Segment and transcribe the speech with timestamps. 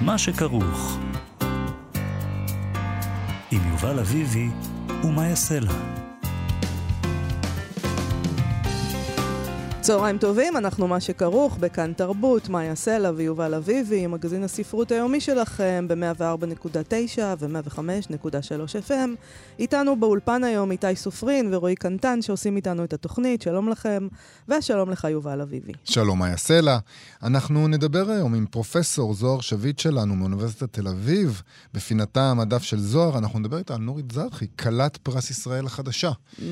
[0.00, 0.98] מה שכרוך.
[3.50, 4.48] עם יובל אביבי
[5.04, 5.99] ומה יעשה לה.
[9.90, 15.86] צהריים טובים, אנחנו מה שכרוך בכאן תרבות, מאיה סלע ויובל אביבי, מגזין הספרות היומי שלכם
[15.88, 19.10] ב-104.9 ו-105.3 FM.
[19.58, 24.08] איתנו באולפן היום איתי סופרין ורועי קנטן שעושים איתנו את התוכנית, שלום לכם,
[24.48, 25.72] ושלום לך יובל אביבי.
[25.84, 26.78] שלום מאיה סלע.
[27.22, 31.42] אנחנו נדבר היום עם פרופסור זוהר שביט שלנו מאוניברסיטת תל אביב,
[31.74, 36.42] בפינתה המדף של זוהר, אנחנו נדבר איתה על נורית זרחי, כלת פרס ישראל החדשה, mm-hmm.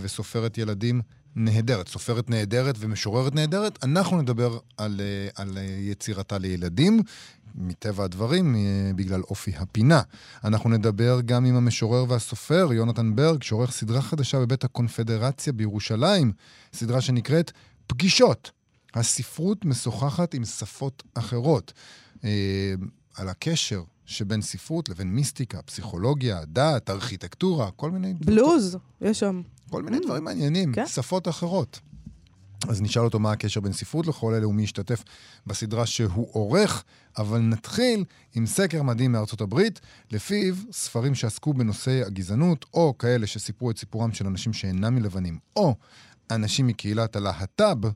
[0.00, 1.00] וסופרת ילדים
[1.36, 3.84] נהדרת, סופרת נהדרת ומשוררת נהדרת.
[3.84, 7.02] אנחנו נדבר על, אה, על אה, יצירתה לילדים,
[7.54, 10.02] מטבע הדברים, אה, בגלל אופי הפינה.
[10.44, 16.32] אנחנו נדבר גם עם המשורר והסופר יונתן ברג, שעורך סדרה חדשה בבית הקונפדרציה בירושלים,
[16.72, 17.52] סדרה שנקראת
[17.86, 18.50] פגישות.
[18.94, 21.72] הספרות משוחחת עם שפות אחרות.
[23.16, 28.14] על הקשר שבין ספרות לבין מיסטיקה, פסיכולוגיה, דת, ארכיטקטורה, כל מיני...
[28.14, 29.42] בלוז, יש שם.
[29.70, 30.86] כל מיני דברים מעניינים, כן?
[30.86, 31.80] שפות אחרות.
[32.68, 35.04] אז נשאל אותו מה הקשר בין ספרות לכל אלה ומי ישתתף
[35.46, 36.84] בסדרה שהוא עורך,
[37.18, 39.80] אבל נתחיל עם סקר מדהים מארצות הברית,
[40.10, 45.74] לפיו ספרים שעסקו בנושאי הגזענות, או כאלה שסיפרו את סיפורם של אנשים שאינם מלבנים, או
[46.30, 47.88] אנשים מקהילת הלהט"ב,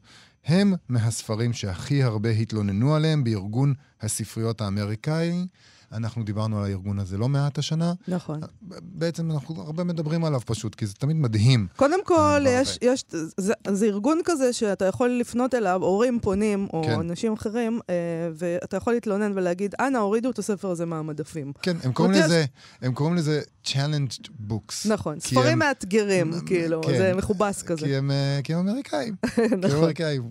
[0.45, 5.47] הם מהספרים שהכי הרבה התלוננו עליהם בארגון הספריות האמריקאי.
[5.93, 7.93] אנחנו דיברנו על הארגון הזה לא מעט השנה.
[8.09, 8.41] נכון.
[8.83, 11.67] בעצם אנחנו הרבה מדברים עליו פשוט, כי זה תמיד מדהים.
[11.77, 13.05] קודם כל, יש, יש,
[13.37, 17.01] זה, זה ארגון כזה שאתה יכול לפנות אליו, הורים פונים, או כן.
[17.01, 17.95] אנשים אחרים, אה,
[18.35, 21.53] ואתה יכול להתלונן ולהגיד, אנא, הורידו את הספר הזה מהמדפים.
[21.63, 22.45] כן, הם קוראים לזה,
[22.83, 24.89] הם קוראים לזה challenged books.
[24.89, 27.87] נכון, ספרים הם, מאתגרים, כאילו, כן, זה מכובס כזה.
[27.87, 29.15] כי הם, אה, כי הם אמריקאים.
[29.23, 29.49] נכון.
[29.61, 30.23] כי הם אמריקאים.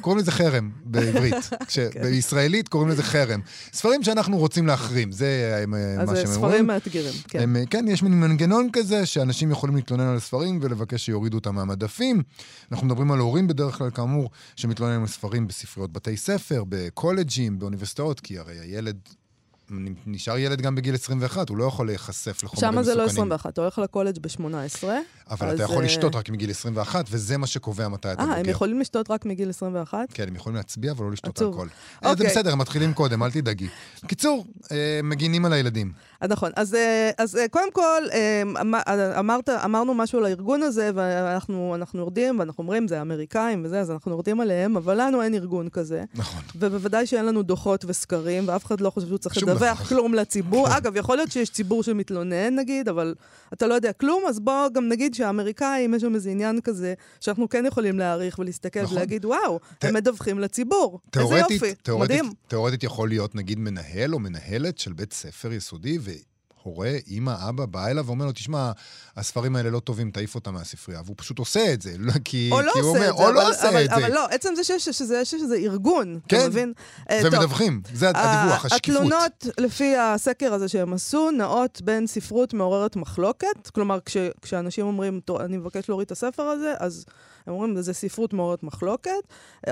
[0.00, 1.34] קוראים לזה חרם בעברית.
[1.72, 1.88] כן.
[2.02, 3.40] בישראלית קוראים לזה חרם.
[3.72, 6.26] ספרים שאנחנו רוצים להחרים, זה מה שהם אומרים.
[6.26, 7.40] אז ספרים מאתגרים, כן.
[7.40, 12.22] הם, כן, יש מין מנגנון כזה שאנשים יכולים להתלונן על ספרים ולבקש שיורידו אותם מהמדפים.
[12.72, 18.20] אנחנו מדברים על הורים בדרך כלל, כאמור, שמתלוננים על ספרים בספריות בתי ספר, בקולג'ים, באוניברסיטאות,
[18.20, 18.98] כי הרי הילד
[20.06, 22.84] נשאר ילד גם בגיל 21, הוא לא יכול להיחשף לחומרים מסוכנים.
[22.84, 24.84] שם זה לא 21, אתה הולך לקולג' ב-18.
[25.30, 25.54] אבל אז...
[25.54, 28.34] אתה יכול לשתות רק מגיל 21, וזה מה שקובע מתי אתה בוגר.
[28.34, 29.98] אה, הם יכולים לשתות רק מגיל 21?
[30.14, 31.68] כן, הם יכולים להצביע, אבל לא לשתות אלכוהול.
[31.96, 32.16] אוקיי.
[32.16, 33.68] זה בסדר, הם מתחילים קודם, אל תדאגי.
[34.04, 35.92] בקיצור, אה, מגינים על הילדים.
[36.28, 36.52] נכון.
[36.56, 36.76] אז,
[37.18, 38.02] אז קודם כל,
[39.18, 44.10] אמרת, אמרנו משהו על הארגון הזה, ואנחנו יורדים, ואנחנו אומרים, זה אמריקאים וזה, אז אנחנו
[44.10, 46.04] יורדים עליהם, אבל לנו אין ארגון כזה.
[46.14, 46.40] נכון.
[46.56, 50.68] ובוודאי שאין לנו דוחות וסקרים, ואף אחד לא חושב שהוא צריך לדווח כלום לציבור.
[50.68, 50.74] כן.
[50.74, 53.14] אגב, יכול להיות שיש ציבור שמתלונן, נגיד, אבל
[53.52, 57.48] אתה לא יודע כלום, אז בוא גם נגיד שהאמריקאים, יש שם איזה עניין כזה, שאנחנו
[57.48, 58.96] כן יכולים להעריך ולהסתכל נכון.
[58.96, 59.84] ולהגיד, וואו, ת...
[59.84, 61.00] הם מדווחים לציבור.
[61.16, 62.32] איזה יופי, תאורטית, מדהים.
[62.48, 66.11] תאורטית יכול להיות, נגיד, מנהל או מנהלת של בית ספר יסודי, ו...
[66.62, 68.72] הורה, אימא, אבא, בא אליו ואומר לו, תשמע,
[69.16, 71.00] הספרים האלה לא טובים, תעיף אותם מהספרייה.
[71.04, 73.50] והוא פשוט עושה את זה, לא, כי, או לא כי הוא אומר, או אבל, לא
[73.50, 73.96] עושה אבל, את זה.
[73.96, 76.72] אבל לא, עצם זה שיש שזה, שזה ארגון, כן, אתה מבין?
[77.10, 79.02] אה, ומדווחים, זה הדיווח, השקיפות.
[79.02, 85.20] התלונות, לפי הסקר הזה שהם עשו, נעות בין ספרות מעוררת מחלוקת, כלומר, כש, כשאנשים אומרים,
[85.40, 87.04] אני מבקש להוריד את הספר הזה, אז...
[87.46, 89.10] הם אומרים, זה ספרות מעוררת מחלוקת,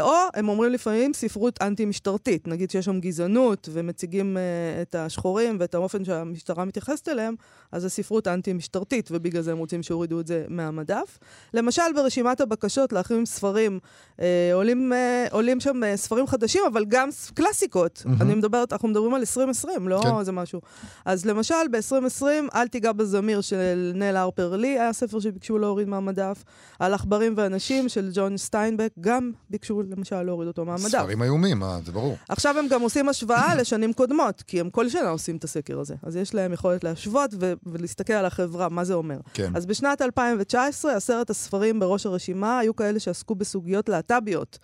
[0.00, 5.74] או הם אומרים לפעמים ספרות אנטי-משטרתית, נגיד שיש שם גזענות ומציגים uh, את השחורים ואת
[5.74, 7.34] האופן שהמשטרה מתייחסת אליהם,
[7.72, 11.18] אז זה ספרות אנטי-משטרתית, ובגלל זה הם רוצים שיורידו את זה מהמדף.
[11.54, 13.78] למשל, ברשימת הבקשות לאחים ספרים,
[14.16, 18.02] uh, עולים, uh, עולים שם uh, ספרים חדשים, אבל גם קלאסיקות.
[18.06, 18.22] Mm-hmm.
[18.22, 20.18] אני מדברת, אנחנו מדברים על 2020, לא כן.
[20.18, 20.60] איזה משהו.
[21.04, 26.44] אז למשל, ב-2020, אל תיגע בזמיר של נל הרפר לי, היה ספר שביקשו להוריד מהמדף,
[26.78, 27.59] על עכברים ואנשים.
[27.60, 30.88] אנשים של ג'ון סטיינבק גם ביקשו למשל להוריד אותו מהמדף.
[30.88, 32.16] ספרים איומים, זה ברור.
[32.28, 35.94] עכשיו הם גם עושים השוואה לשנים קודמות, כי הם כל שנה עושים את הסקר הזה.
[36.02, 39.18] אז יש להם יכולת להשוות ו- ולהסתכל על החברה, מה זה אומר.
[39.34, 39.52] כן.
[39.54, 44.58] אז בשנת 2019, עשרת הספרים בראש הרשימה היו כאלה שעסקו בסוגיות להט"ביות.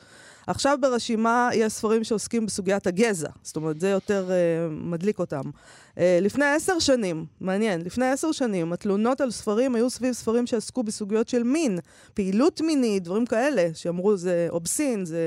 [0.47, 5.43] עכשיו ברשימה יש ספרים שעוסקים בסוגיית הגזע, זאת אומרת, זה יותר uh, מדליק אותם.
[5.97, 10.83] Uh, לפני עשר שנים, מעניין, לפני עשר שנים, התלונות על ספרים היו סביב ספרים שעסקו
[10.83, 11.79] בסוגיות של מין,
[12.15, 15.21] פעילות מינית, דברים כאלה, שאמרו זה אובסין, זה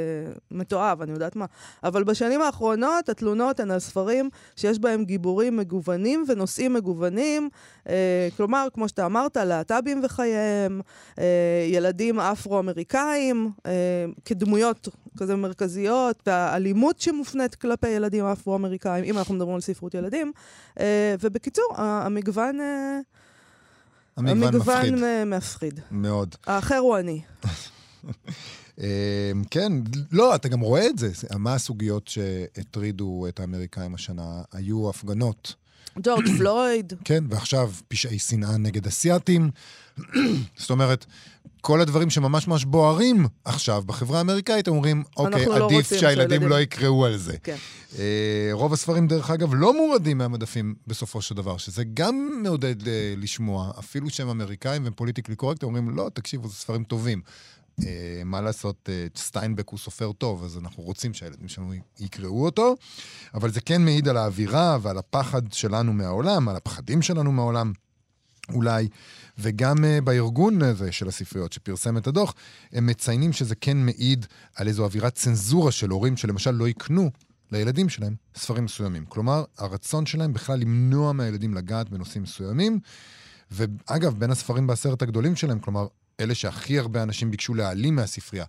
[0.51, 1.45] מתועב, אני יודעת מה.
[1.83, 7.49] אבל בשנים האחרונות התלונות הן על ספרים שיש בהם גיבורים מגוונים ונושאים מגוונים,
[7.85, 7.89] uh,
[8.37, 10.81] כלומר, כמו שאתה אמרת, להט"בים וחייהם,
[11.15, 11.19] uh,
[11.67, 13.69] ילדים אפרו-אמריקאים, uh,
[14.25, 14.87] כדמויות
[15.17, 20.31] כזה מרכזיות, והאלימות שמופנית כלפי ילדים אפרו-אמריקאים, אם אנחנו מדברים על ספרות ילדים.
[20.79, 22.61] אה, ובקיצור, המגוון...
[22.61, 22.99] אה,
[24.17, 25.25] המגוון, המגוון מפחיד.
[25.25, 25.79] מפחיד.
[25.91, 26.35] מאוד.
[26.45, 27.21] האחר הוא אני.
[28.81, 29.71] אה, כן,
[30.11, 31.07] לא, אתה גם רואה את זה.
[31.37, 34.41] מה הסוגיות שהטרידו את האמריקאים השנה?
[34.53, 35.55] היו הפגנות.
[36.03, 36.93] ג'ורג' פלויד.
[37.03, 39.51] כן, ועכשיו פשעי שנאה נגד אסייתים.
[40.57, 41.05] זאת אומרת,
[41.61, 47.05] כל הדברים שממש ממש בוערים עכשיו בחברה האמריקאית, אומרים, אוקיי, לא עדיף שהילדים לא יקראו
[47.05, 47.37] על זה.
[47.43, 47.55] כן.
[47.99, 53.13] אה, רוב הספרים, דרך אגב, לא מורדים מהמדפים בסופו של דבר, שזה גם מעודד אה,
[53.17, 57.21] לשמוע, אפילו שהם אמריקאים והם politically correct, אומרים, לא, תקשיבו, זה ספרים טובים.
[57.87, 62.75] אה, מה לעשות, אה, סטיינבק הוא סופר טוב, אז אנחנו רוצים שהילדים שלנו יקראו אותו,
[63.33, 67.73] אבל זה כן מעיד על האווירה ועל הפחד שלנו מהעולם, על הפחדים שלנו מהעולם.
[68.53, 68.87] אולי,
[69.37, 72.33] וגם uh, בארגון הזה של הספריות שפרסם את הדוח,
[72.71, 74.25] הם מציינים שזה כן מעיד
[74.55, 77.11] על איזו אווירת צנזורה של הורים שלמשל לא יקנו
[77.51, 79.05] לילדים שלהם ספרים מסוימים.
[79.05, 82.79] כלומר, הרצון שלהם בכלל למנוע מהילדים לגעת בנושאים מסוימים.
[83.51, 85.87] ואגב, בין הספרים בעשרת הגדולים שלהם, כלומר,
[86.19, 88.45] אלה שהכי הרבה אנשים ביקשו להעלים מהספרייה,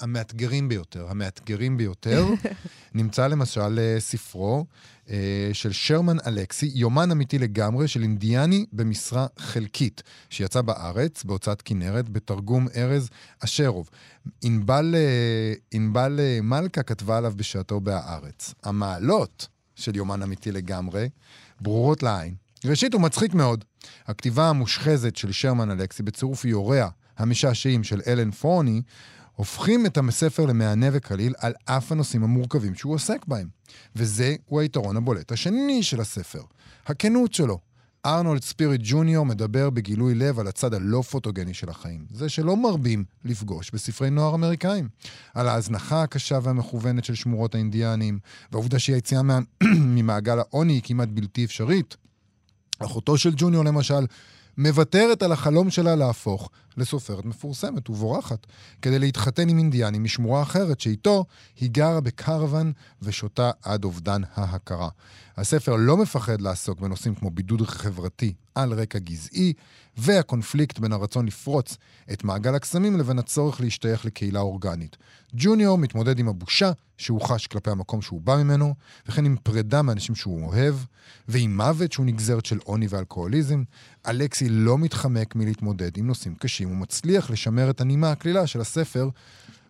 [0.00, 2.26] המאתגרים ביותר, המאתגרים ביותר,
[2.94, 4.66] נמצא למשל אה, ספרו
[5.10, 12.08] אה, של שרמן אלכסי, יומן אמיתי לגמרי של אינדיאני במשרה חלקית, שיצא בארץ, בהוצאת כנרת,
[12.08, 13.08] בתרגום ארז
[13.44, 13.90] אשרוב.
[14.42, 18.54] ענבל, אה, ענבל מלכה כתבה עליו בשעתו בהארץ.
[18.62, 21.08] המעלות של יומן אמיתי לגמרי
[21.60, 22.34] ברורות לעין.
[22.64, 23.64] ראשית, הוא מצחיק מאוד.
[24.06, 26.88] הכתיבה המושחזת של שרמן אלכסי בצירוף איוריה
[27.18, 28.82] המשעשעים של אלן פורני,
[29.40, 33.48] הופכים את הספר למהנה וקליל על אף הנושאים המורכבים שהוא עוסק בהם.
[33.96, 36.42] וזה הוא היתרון הבולט השני של הספר,
[36.86, 37.58] הכנות שלו.
[38.06, 43.04] ארנולד ספיריט ג'וניור מדבר בגילוי לב על הצד הלא פוטוגני של החיים, זה שלא מרבים
[43.24, 44.88] לפגוש בספרי נוער אמריקאים.
[45.34, 48.18] על ההזנחה הקשה והמכוונת של שמורות האינדיאנים,
[48.52, 49.38] והעובדה שהיציאה מה...
[49.96, 51.96] ממעגל העוני היא כמעט בלתי אפשרית.
[52.78, 54.06] אחותו של ג'וניור למשל,
[54.58, 58.46] מוותרת על החלום שלה להפוך לסופרת מפורסמת ובורחת,
[58.82, 61.24] כדי להתחתן עם אינדיאני משמורה אחרת שאיתו
[61.60, 62.72] היא גרה בקרוון
[63.02, 64.88] ושותה עד אובדן ההכרה.
[65.36, 69.52] הספר לא מפחד לעסוק בנושאים כמו בידוד חברתי על רקע גזעי,
[69.96, 71.76] והקונפליקט בין הרצון לפרוץ
[72.12, 74.96] את מעגל הקסמים לבין הצורך להשתייך לקהילה אורגנית.
[75.34, 78.74] ג'וניור מתמודד עם הבושה שהוא חש כלפי המקום שהוא בא ממנו,
[79.08, 80.74] וכן עם פרידה מאנשים שהוא אוהב,
[81.28, 83.62] ועם מוות שהוא נגזרת של עוני ואלכוהוליזם.
[84.06, 89.08] אלכסי לא מתחמק מלהתמודד עם נושאים קשים, ומצליח לשמר את הנימה הקלילה של הספר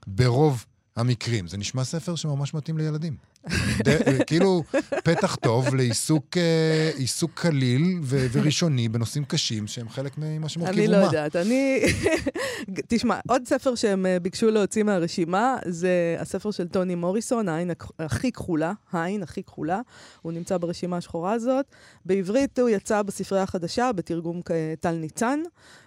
[0.06, 0.64] ברוב
[0.96, 1.48] המקרים.
[1.48, 3.16] זה נשמע ספר שממש מתאים לילדים.
[3.86, 4.62] ד- כאילו,
[5.04, 6.90] פתח טוב לעיסוק אה,
[7.34, 10.98] קליל ו- וראשוני בנושאים קשים שהם חלק ממה אני אומה.
[11.00, 11.80] לא יודעת, אני...
[12.88, 17.92] תשמע, עוד ספר שהם אה, ביקשו להוציא מהרשימה זה הספר של טוני מוריסון, העין הכ-
[17.98, 19.80] הכי כחולה, העין הכי כחולה.
[20.22, 21.66] הוא נמצא ברשימה השחורה הזאת.
[22.04, 24.40] בעברית הוא יצא בספרייה החדשה, בתרגום
[24.80, 25.40] טל ניצן,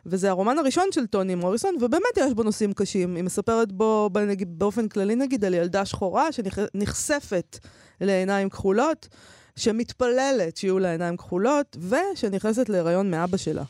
[0.05, 3.15] וזה הרומן הראשון של טוני מוריסון, ובאמת יש בו נושאים קשים.
[3.15, 7.59] היא מספרת בו, ב- נגיד, באופן כללי נגיד, על ילדה שחורה שנחשפת
[8.01, 9.07] לעיניים כחולות.
[9.55, 13.63] שמתפללת שיהיו לה עיניים כחולות, ושנכנסת להיריון מאבא שלה.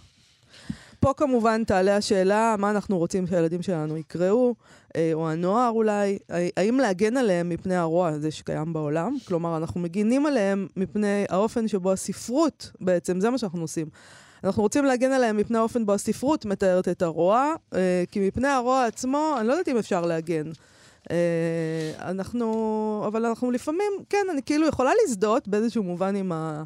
[1.00, 4.56] פה כמובן תעלה השאלה, מה אנחנו רוצים שהילדים שלנו יקראו,
[4.96, 6.18] אה, או הנוער אולי,
[6.58, 9.18] האם להגן עליהם מפני הרוע הזה שקיים בעולם?
[9.28, 13.88] כלומר, אנחנו מגינים עליהם מפני האופן שבו הספרות, בעצם, זה מה שאנחנו עושים.
[14.44, 18.86] אנחנו רוצים להגן עליהם מפני האופן בו הספרות מתארת את הרוע, אה, כי מפני הרוע
[18.86, 20.52] עצמו, אני לא יודעת אם אפשר להגן.
[21.12, 26.64] אה, אנחנו, אבל אנחנו לפעמים, כן, אני כאילו יכולה להזדהות באיזשהו מובן עם ה...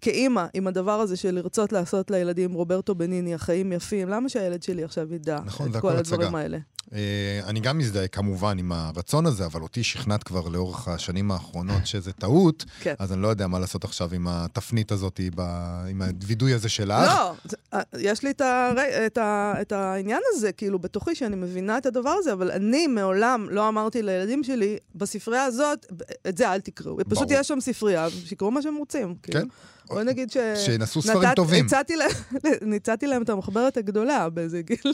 [0.00, 4.84] כאימא, עם הדבר הזה של לרצות לעשות לילדים רוברטו בניני, החיים יפים, למה שהילד שלי
[4.84, 6.38] עכשיו ידע נכון, את כל הדברים הצגה.
[6.38, 6.58] האלה?
[6.92, 6.98] אה,
[7.46, 12.12] אני גם מזדהה כמובן עם הרצון הזה, אבל אותי שכנעת כבר לאורך השנים האחרונות שזה
[12.12, 12.94] טעות, כן.
[12.98, 15.20] אז אני לא יודע מה לעשות עכשיו עם התפנית הזאת,
[15.90, 17.06] עם הווידוי הזה שלך.
[17.06, 17.32] לא,
[17.74, 18.74] אה, יש לי את, הר...
[19.06, 19.54] את, ה...
[19.60, 24.02] את העניין הזה, כאילו, בתוכי, שאני מבינה את הדבר הזה, אבל אני מעולם לא אמרתי
[24.02, 25.86] לילדים שלי, בספרייה הזאת,
[26.28, 26.96] את זה אל תקראו.
[26.96, 27.40] פשוט ברור.
[27.40, 29.14] יש שם ספרייה, שיקראו מה שהם רוצים.
[29.22, 29.40] כאילו.
[29.40, 29.46] כן.
[29.88, 30.36] בואי נגיד ש...
[30.56, 31.66] שינסו ספרים נתת- טובים.
[31.66, 32.10] הצעתי להם,
[32.76, 34.92] הצעתי להם את המחברת הגדולה באיזה גיל.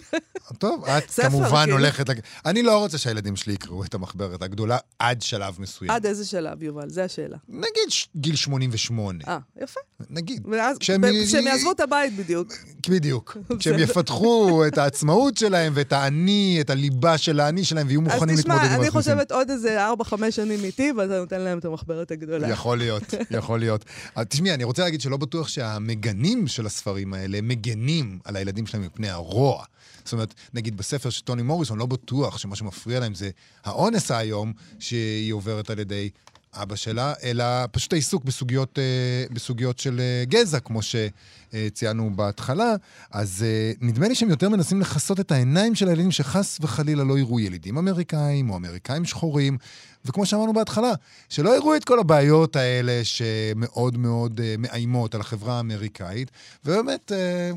[0.59, 1.78] טוב, את כמובן כאילו.
[1.80, 2.06] הולכת...
[2.46, 5.90] אני לא רוצה שהילדים שלי יקראו את המחברת הגדולה עד שלב מסוים.
[5.90, 6.88] עד איזה שלב, יובל?
[6.88, 7.37] זו השאלה.
[7.49, 7.68] נגיד
[8.16, 9.80] גיל 88, אה, יפה.
[10.10, 10.46] נגיד.
[10.80, 11.04] כשהם-
[11.46, 12.52] יעזבו את הבית בדיוק.
[12.88, 13.37] בדיוק.
[13.58, 18.37] כשהם יפתחו את העצמאות שלהם ואת האני, את הליבה של האני שלהם, ויהיו אז מוכנים
[18.37, 19.14] להתמודד תשמע, עם אני הדפוסים.
[19.14, 19.92] חושבת עוד איזה 4-5
[20.30, 22.49] שנים איתי, ואתה נותן להם את המחברת הגדולה.
[22.49, 23.02] יכול להיות,
[23.38, 23.84] יכול להיות.
[24.28, 29.10] תשמעי, אני רוצה להגיד שלא בטוח שהמגנים של הספרים האלה מגנים על הילדים שלהם מפני
[29.10, 29.64] הרוע.
[30.04, 33.31] זאת אומרת, נגיד בספר של טוני מוריסון, לא בטוח שמה שמפריע להם זה
[33.65, 36.11] האונס האיום שהיא עוברת על ידי
[36.55, 42.75] אבא שלה, אלא פשוט העיסוק בסוגיות, אה, בסוגיות של אה, גזע, כמו שציינו בהתחלה.
[43.11, 47.19] אז אה, נדמה לי שהם יותר מנסים לכסות את העיניים של הילדים שחס וחלילה לא
[47.19, 49.59] יראו ילידים אמריקאים או אמריקאים שחורים,
[50.05, 50.93] וכמו שאמרנו בהתחלה,
[51.29, 56.31] שלא יראו את כל הבעיות האלה שמאוד מאוד מאיימות על החברה האמריקאית,
[56.65, 57.12] ובאמת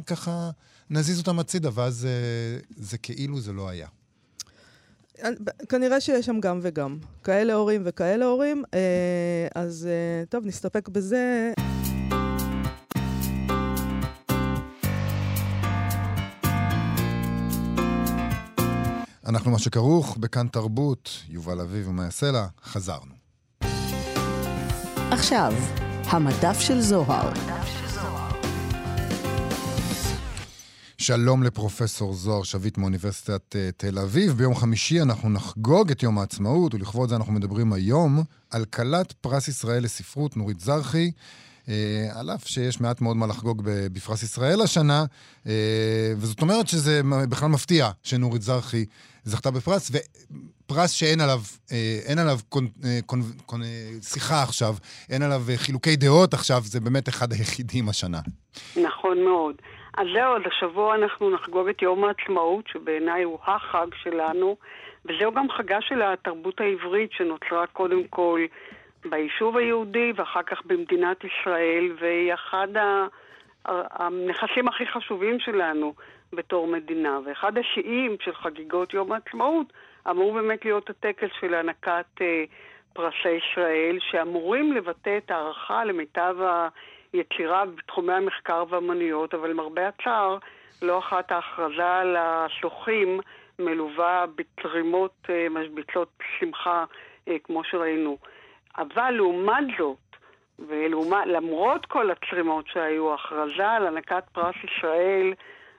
[0.06, 0.50] ככה
[0.90, 2.08] נזיז אותם הצידה, ואז
[2.78, 3.88] זה כאילו זה לא היה.
[5.70, 6.98] כנראה שיש שם גם וגם.
[7.24, 11.54] כאלה הורים וכאלה הורים, אה, אז אה, טוב, נסתפק בזה.
[19.28, 23.14] אנחנו מה שכרוך בכאן תרבות, יובל אביב ומאי סלע, חזרנו.
[25.12, 25.54] עכשיו,
[26.06, 27.34] המדף של זוהר.
[31.04, 34.32] שלום לפרופסור זוהר שביט מאוניברסיטת uh, תל אביב.
[34.32, 39.48] ביום חמישי אנחנו נחגוג את יום העצמאות, ולכבוד זה אנחנו מדברים היום על כלת פרס
[39.48, 41.12] ישראל לספרות נורית זרחי.
[41.66, 41.68] Uh,
[42.14, 45.06] על אף שיש מעט מאוד מה לחגוג בפרס ישראל השנה,
[45.44, 45.48] uh,
[46.18, 48.86] וזאת אומרת שזה בכלל מפתיע שנורית זרחי
[49.26, 51.72] זכתה בפרס, ופרס שאין עליו, uh,
[52.06, 53.66] אין עליו קונ, uh, קונ, קונ, uh,
[54.08, 54.76] שיחה עכשיו,
[55.10, 58.20] אין עליו uh, חילוקי דעות עכשיו, זה באמת אחד היחידים השנה.
[58.76, 59.56] נכון מאוד.
[59.98, 64.56] אז זהו, אז השבוע אנחנו נחגוג את יום העצמאות, שבעיניי הוא החג שלנו,
[65.06, 68.46] וזהו גם חגה של התרבות העברית שנוצרה קודם כל
[69.06, 72.68] ביישוב היהודי ואחר כך במדינת ישראל, והיא אחד
[73.66, 75.94] הנכסים הכי חשובים שלנו
[76.34, 77.20] בתור מדינה.
[77.26, 79.74] ואחד השיאים של חגיגות יום העצמאות
[80.10, 82.44] אמור באמת להיות הטקס של הענקת אה,
[82.94, 86.68] פרסי ישראל, שאמורים לבטא את הערכה למיטב ה...
[87.14, 90.38] יצירה בתחומי המחקר והאמנויות, אבל למרבה הצער,
[90.82, 93.20] לא אחת ההכרזה על השלוחים
[93.60, 96.86] מלווה בתרימות אה, משביצות שמחה,
[97.28, 98.18] אה, כמו שראינו.
[98.78, 99.98] אבל לעומת זאת,
[100.60, 105.34] ולמרות כל הצרימות שהיו, ההכרזה על הענקת פרס ישראל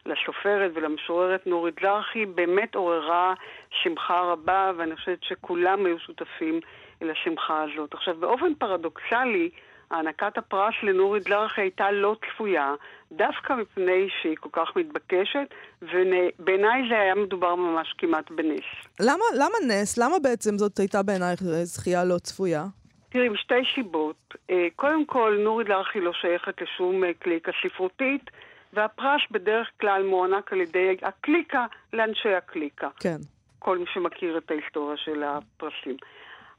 [0.07, 3.35] לסופרת ולמשוררת נורית זרחי באמת עוררה
[3.83, 6.61] שמחה רבה, ואני חושבת שכולם היו שותפים
[7.01, 7.95] לשמחה הזאת.
[7.95, 9.51] עכשיו, באופן פרדוקסלי,
[9.91, 12.75] הענקת הפרס לנורית זרחי הייתה לא צפויה,
[13.13, 18.65] דווקא מפני שהיא כל כך מתבקשת, ובעיניי זה היה מדובר ממש כמעט בנס.
[19.01, 19.99] למה, למה נס?
[19.99, 22.65] למה בעצם זאת הייתה בעינייך זכייה לא צפויה?
[23.09, 24.35] תראי, משתי סיבות.
[24.51, 28.31] אה, קודם כל, נורית זרחי לא שייכת לשום אה, קליקה ספרותית,
[28.73, 32.89] והפרס בדרך כלל מוענק על ידי הקליקה לאנשי הקליקה.
[33.01, 33.17] כן.
[33.59, 35.97] כל מי שמכיר את ההיסטוריה של הפרסים.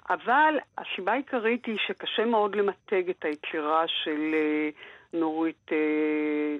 [0.10, 4.70] אבל הסיבה העיקרית היא שקשה מאוד למתג את היצירה של אה,
[5.14, 5.78] נורית אה,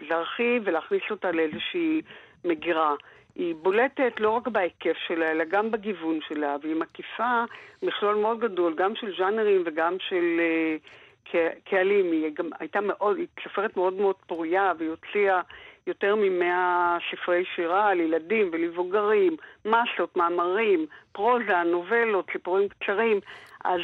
[0.10, 2.02] זרחי ולהכניס אותה לאיזושהי
[2.46, 2.94] מגירה.
[3.36, 7.44] היא בולטת לא רק בהיקף שלה, אלא גם בגיוון שלה, והיא מקיפה
[7.84, 10.40] מכלול מאוד גדול, גם של ז'אנרים וגם של
[11.32, 12.12] uh, קהלים.
[12.12, 15.42] היא גם הייתה מאוד, היא סופרת מאוד מאוד פוריה, והיא הוציאה
[15.88, 23.20] יותר ממאה ספרי שירה על ילדים ולבוגרים, מסות, מאמרים, פרוזה, נובלות, סיפורים קצרים.
[23.64, 23.82] אז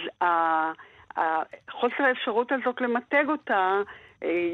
[1.71, 3.81] חוסר האפשרות הזאת למתג אותה,
[4.23, 4.51] אה,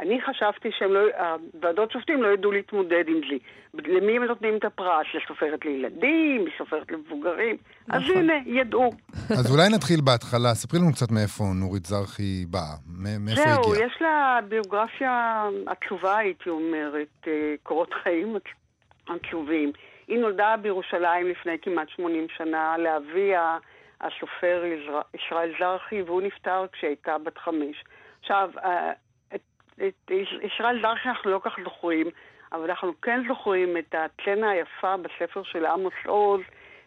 [0.00, 3.36] אני חשבתי שהם לא, שופטים לא ידעו להתמודד עם זה.
[3.74, 5.06] למי הם נותנים את הפרס?
[5.14, 7.56] לסופרת לילדים, לסופרת למבוגרים?
[7.88, 8.16] אז נכון.
[8.16, 8.90] הנה, ידעו.
[9.30, 10.54] אז אולי נתחיל בהתחלה.
[10.54, 13.62] ספרי לנו קצת מאיפה נורית זרחי באה, מאיפה הגיעה.
[13.62, 18.36] זהו, יש לה ביוגרפיה עצובה, הייתי אומרת, אה, קורות חיים
[19.06, 19.72] עצובים.
[20.08, 23.32] היא נולדה בירושלים לפני כמעט 80 שנה לאבי
[24.00, 24.64] הסופר
[25.14, 27.84] ישראל זרחי, והוא נפטר כשהייתה בת חמש.
[28.20, 28.92] עכשיו, אה,
[29.86, 30.10] את
[30.42, 32.06] ישראל זרחי אנחנו לא כך זוכרים,
[32.52, 36.40] אבל אנחנו כן זוכרים את הצצנה היפה בספר של עמוס עוז,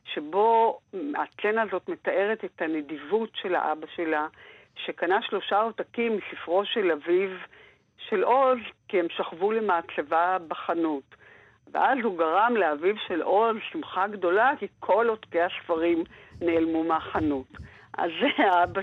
[0.05, 4.27] שבו הצצנה הזאת מתארת את הנדיבות של האבא שלה,
[4.75, 7.29] שקנה שלושה עותקים מספרו של אביו
[7.97, 11.15] של עוז, כי הם שכבו למעצבה בחנות.
[11.73, 16.03] ואז הוא גרם לאביו של עוז שמחה גדולה, כי כל עותקי הספרים
[16.41, 17.47] נעלמו מהחנות.
[17.97, 18.81] אז זה האבא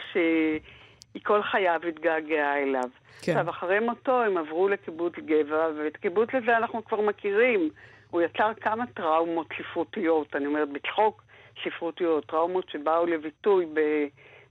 [1.12, 2.90] שהיא כל חייו התגעגעה אליו.
[3.22, 3.32] כן.
[3.32, 7.70] עכשיו, אחרי מותו הם עברו לקיבוץ גבע, ואת קיבוץ לזה אנחנו כבר מכירים.
[8.10, 11.22] הוא יצר כמה טראומות ספרותיות, אני אומרת בצחוק
[11.64, 13.80] ספרותיות, טראומות שבאו לביטוי ב,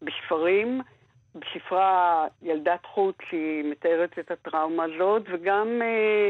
[0.01, 0.81] בספרים.
[1.35, 6.29] בספרה ילדת חוץ היא מתארת את הטראומה הזאת, וגם אה,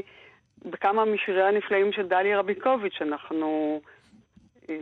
[0.65, 3.81] בכמה משירי הנפלאים של דליה רביקוביץ' אנחנו
[4.69, 4.75] אה,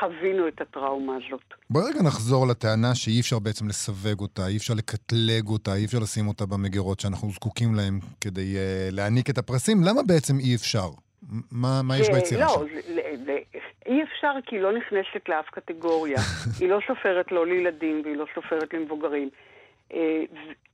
[0.00, 1.54] חווינו את הטראומה הזאת.
[1.70, 5.98] בואי רגע נחזור לטענה שאי אפשר בעצם לסווג אותה, אי אפשר לקטלג אותה, אי אפשר
[5.98, 9.78] לשים אותה במגירות שאנחנו זקוקים להן כדי uh, להעניק את הפרסים.
[9.84, 10.88] למה בעצם אי אפשר?
[11.52, 12.64] מה, מה יש ביצירה לא,
[13.86, 16.18] אי אפשר כי היא לא נכנסת לאף קטגוריה.
[16.60, 19.30] היא לא סופרת לא לילדים והיא לא סופרת למבוגרים.
[19.94, 20.22] אה,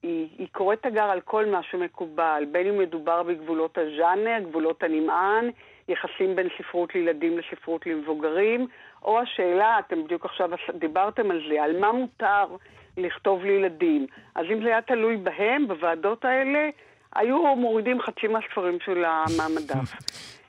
[0.03, 5.51] היא, היא קוראת תגר על כל מה שמקובל, בין אם מדובר בגבולות הז'אנר, גבולות הנמען,
[5.89, 8.67] יחסים בין ספרות לילדים לספרות למבוגרים,
[9.03, 12.45] או השאלה, אתם בדיוק עכשיו דיברתם על זה, על מה מותר
[12.97, 14.07] לכתוב לילדים.
[14.35, 16.69] אז אם זה היה תלוי בהם, בוועדות האלה,
[17.15, 19.93] היו מורידים חצי מהספרים שלה מהמדף.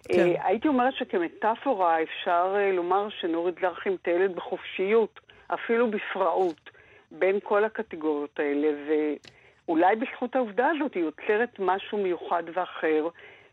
[0.08, 0.20] כן.
[0.20, 6.70] אה, הייתי אומרת שכמטאפורה אפשר אה, לומר שנורית זרחי מטיילת בחופשיות, אפילו בפראות,
[7.12, 8.68] בין כל הקטגוריות האלה,
[9.68, 13.08] ואולי בזכות העובדה הזאת היא יוצרת משהו מיוחד ואחר,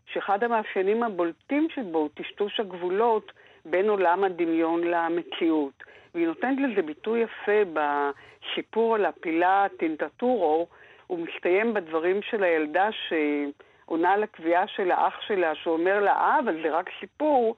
[0.05, 3.31] שאחד המאפיינים הבולטים שבו הוא טשטוש הגבולות
[3.65, 5.83] בין עולם הדמיון למציאות.
[6.15, 10.67] והיא נותנת לזה ביטוי יפה בסיפור על הפילה טינטטורו,
[11.07, 16.71] הוא מסתיים בדברים של הילדה שעונה לקביעה של האח שלה, שאומר לה, אה, אבל זה
[16.71, 17.55] רק סיפור.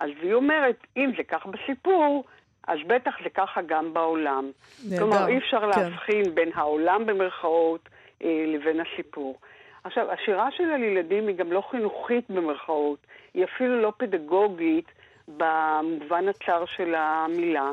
[0.00, 2.24] אז היא אומרת, אם זה כך בסיפור,
[2.68, 4.50] אז בטח זה ככה גם בעולם.
[4.98, 5.80] כלומר, אי אפשר כן.
[5.80, 7.88] להבחין בין העולם במרכאות
[8.24, 9.38] אה, לבין הסיפור.
[9.84, 12.98] עכשיו, השירה שלה לילדים היא גם לא חינוכית במרכאות,
[13.34, 14.86] היא אפילו לא פדגוגית
[15.28, 17.72] במובן הצר של המילה,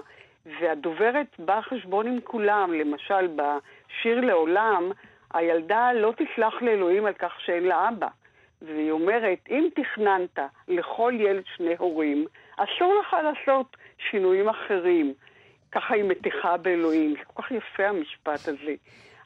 [0.60, 2.74] והדוברת באה חשבון עם כולם.
[2.74, 4.92] למשל, בשיר לעולם,
[5.34, 8.08] הילדה לא תסלח לאלוהים על כך שאין לה אבא.
[8.62, 12.26] והיא אומרת, אם תכננת לכל ילד שני הורים,
[12.58, 13.78] אסור לך לעשות
[14.12, 15.14] שינויים אחרים.
[15.72, 17.14] ככה היא מתיחה באלוהים.
[17.20, 18.74] זה כל כך יפה המשפט הזה.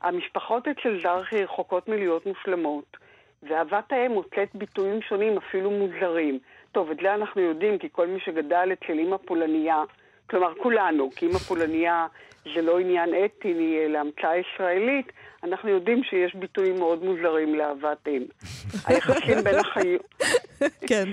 [0.02, 2.98] המשפחות אצל זרחי רחוקות מלהיות מושלמות,
[3.44, 6.40] ואהבת האם מוצאת ביטויים שונים, אפילו מוזרים.
[6.72, 9.84] טוב, את זה אנחנו יודעים, כי כל מי שגדל אצל אימא פולניה,
[10.30, 12.08] כלומר כולנו, כי אימא פולניה
[12.54, 15.12] זה לא עניין אתני, אלא המצאה ישראלית,
[15.44, 18.24] אנחנו יודעים שיש ביטויים מאוד מוזרים לאהבת אם.
[18.88, 20.16] היחסים בין החיות...
[20.88, 21.10] כן.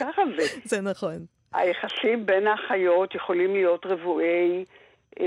[0.00, 0.42] ככה זה.
[0.76, 1.18] זה נכון.
[1.54, 4.64] היחסים בין האחיות יכולים להיות רבועי
[5.20, 5.26] אה,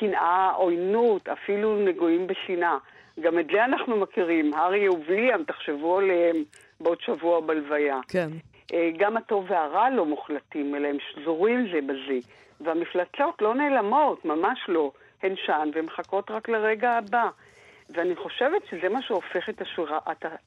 [0.00, 2.76] קנאה, עוינות, אפילו נגועים בשנאה.
[3.20, 4.54] גם את זה אנחנו מכירים.
[4.54, 6.36] הארי וויליאם, תחשבו עליהם
[6.80, 8.00] בעוד שבוע בלוויה.
[8.08, 8.28] כן.
[8.74, 12.18] אה, גם הטוב והרע לא מוחלטים, אלא הם שזורים זה בזה.
[12.60, 14.92] והמפלצות לא נעלמות, ממש לא.
[15.22, 17.28] הן שם ומחכות רק לרגע הבא.
[17.90, 19.98] ואני חושבת שזה מה שהופך את, השירה,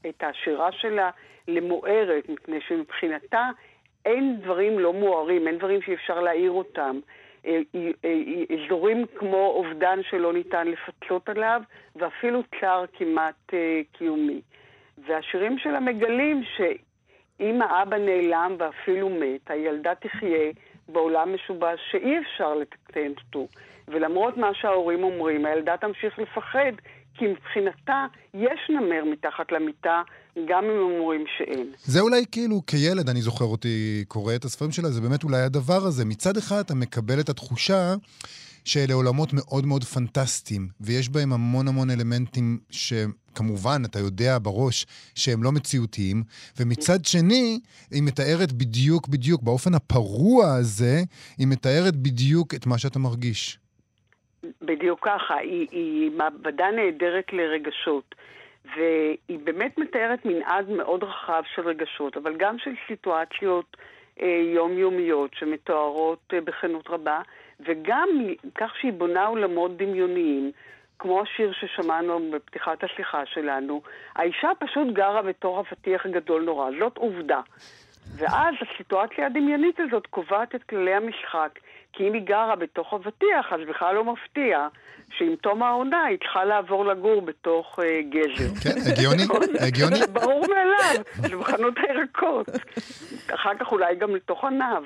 [0.09, 1.09] את השירה שלה
[1.47, 3.49] למוארת, מפני שמבחינתה
[4.05, 6.99] אין דברים לא מוארים, אין דברים שאי אפשר להעיר אותם.
[7.45, 7.59] אה,
[8.05, 11.61] אה, אזורים כמו אובדן שלא ניתן לפצות עליו,
[11.95, 13.53] ואפילו צער כמעט
[13.91, 14.41] קיומי.
[14.97, 20.51] והשירים שלה מגלים שאם האבא נעלם ואפילו מת, הילדה תחיה
[20.93, 23.47] בעולם משובש שאי אפשר לתקן אותו.
[23.87, 26.71] ולמרות מה שההורים אומרים, הילדה תמשיך לפחד,
[27.17, 30.01] כי מבחינתה יש נמר מתחת למיטה,
[30.47, 31.71] גם אם אומרים שאין.
[31.77, 35.85] זה אולי כאילו כילד, אני זוכר אותי קורא את הספרים שלה, זה באמת אולי הדבר
[35.87, 36.05] הזה.
[36.05, 37.93] מצד אחד אתה מקבל את התחושה
[38.65, 42.59] שאלה עולמות מאוד מאוד פנטסטיים, ויש בהם המון המון אלמנטים
[43.33, 46.23] שכמובן, אתה יודע בראש שהם לא מציאותיים,
[46.59, 47.59] ומצד שני,
[47.91, 50.95] היא מתארת בדיוק בדיוק, באופן הפרוע הזה,
[51.37, 53.59] היא מתארת בדיוק את מה שאתה מרגיש.
[54.61, 58.15] בדיוק ככה, היא, היא מעבדה נהדרת לרגשות.
[58.75, 63.77] והיא באמת מתארת מנעד מאוד רחב של רגשות, אבל גם של סיטואציות
[64.21, 67.21] אה, יומיומיות שמתוארות אה, בכנות רבה,
[67.59, 68.09] וגם
[68.55, 70.51] כך שהיא בונה עולמות דמיוניים,
[71.01, 73.81] כמו השיר ששמענו בפתיחת השיחה שלנו,
[74.15, 77.41] האישה פשוט גרה בתור אבטיח גדול נורא, זאת עובדה.
[78.15, 81.59] ואז הסיטואציה הדמיונית הזאת קובעת את כללי המשחק.
[81.93, 84.67] כי אם היא גרה בתוך אבטיח, אז בכלל לא מפתיע
[85.17, 88.53] שעם תום העונה היא צריכה לעבור לגור בתוך uh, גזר.
[88.63, 89.23] כן, הגיוני?
[89.67, 89.95] הגיוני.
[89.95, 92.49] זה ברור מאליו, זה בחנות הירקות.
[93.33, 94.83] אחר כך אולי גם לתוך עניו,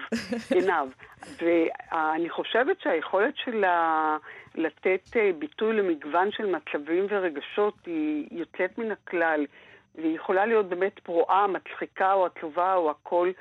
[0.50, 0.88] עיניו.
[1.42, 4.18] ואני חושבת שהיכולת שלה
[4.56, 9.46] לתת uh, ביטוי למגוון של מצבים ורגשות היא יוצאת מן הכלל.
[9.96, 13.32] והיא יכולה להיות באמת פרועה, מצחיקה או עצובה או הכל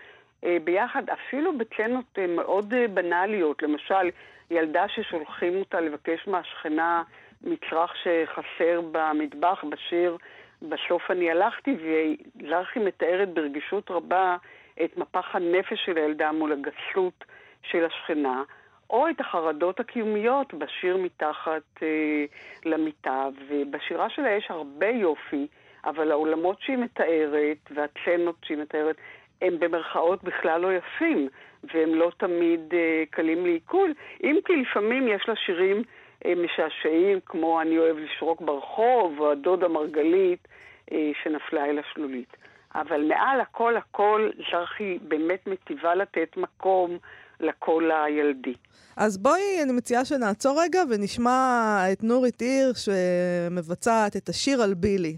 [0.45, 3.63] אה, ביחד, אפילו בצנות אה, מאוד אה, בנאליות.
[3.63, 4.11] למשל,
[4.51, 7.03] ילדה ששולחים אותה לבקש מהשכנה
[7.43, 10.17] מצרך שחסר במטבח, בשיר
[10.63, 14.37] בסוף אני הלכתי, וזרחי מתארת ברגישות רבה
[14.85, 17.25] את מפח הנפש של הילדה מול הגסות
[17.63, 18.43] של השכנה,
[18.91, 22.25] או את החרדות הקיומיות בשיר מתחת אה,
[22.65, 23.29] למיטה.
[23.49, 25.47] ובשירה שלה יש הרבה יופי,
[25.85, 28.97] אבל העולמות שהיא מתארת והצנות שהיא מתארת
[29.43, 31.29] הם במרכאות בכלל לא יפים,
[31.75, 32.77] והם לא תמיד uh,
[33.11, 39.21] קלים לעיכול, אם כי לפעמים יש לה שירים uh, משעשעים, כמו אני אוהב לשרוק ברחוב,
[39.21, 40.49] או הדודה מרגלית
[40.91, 42.37] uh, שנפלה אל השלולית.
[42.75, 46.99] אבל מעל הכל הכל, זרחי באמת מטיבה לתת מקום
[47.45, 48.55] לקול הילדי.
[48.97, 55.17] אז בואי, אני מציעה שנעצור רגע ונשמע את נורית עיר שמבצעת את השיר על בילי.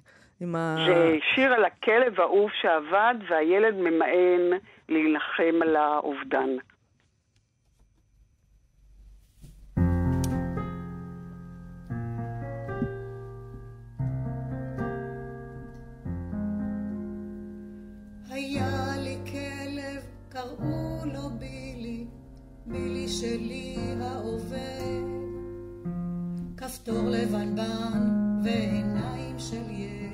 [0.54, 0.76] ה...
[0.86, 4.58] זה שיר על הכלב האהוב שאבד, והילד ממאן
[4.88, 6.50] להילחם על האובדן.
[23.20, 25.06] שלי העובד.
[26.56, 28.10] כפתור לבנבן
[28.44, 30.05] ועיניים של ילד,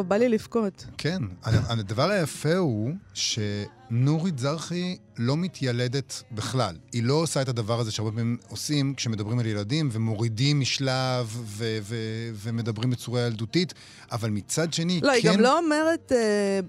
[0.00, 0.86] טוב, בא לי לבכות.
[0.98, 1.22] כן.
[1.42, 6.76] הדבר היפה הוא שנורית זרחי לא מתיילדת בכלל.
[6.92, 11.78] היא לא עושה את הדבר הזה שהרבה פעמים עושים כשמדברים על ילדים ומורידים משלב ו-
[11.82, 13.74] ו- ומדברים בצורה ילדותית,
[14.12, 15.28] אבל מצד שני, לא, כן...
[15.28, 16.12] היא גם לא אומרת...
[16.12, 16.60] אה,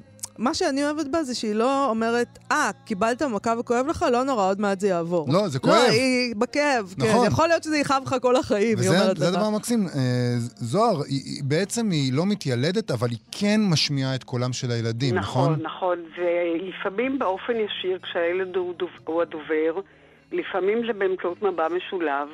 [0.42, 4.50] מה שאני אוהבת בה זה שהיא לא אומרת, אה, קיבלת מכה וכואב לך, לא נורא,
[4.50, 5.28] עוד מעט זה יעבור.
[5.34, 5.74] לא, זה כואב.
[5.74, 7.08] לא, היא בכאב, כן.
[7.08, 7.28] נכון.
[7.28, 9.34] יכול להיות שזה יכאב לך כל החיים, היא וזה אומרת זה לך.
[9.34, 9.80] הדבר המקסים.
[9.96, 14.72] אה, זוהר, היא, היא, בעצם היא לא מתיילדת, אבל היא כן משמיעה את קולם של
[14.72, 15.52] הילדים, נכון?
[15.52, 16.00] נכון, נכון.
[16.18, 19.82] ולפעמים באופן ישיר, כשהילד הוא, דוב, הוא הדובר,
[20.32, 22.28] לפעמים זה באמצעות מבע משולב,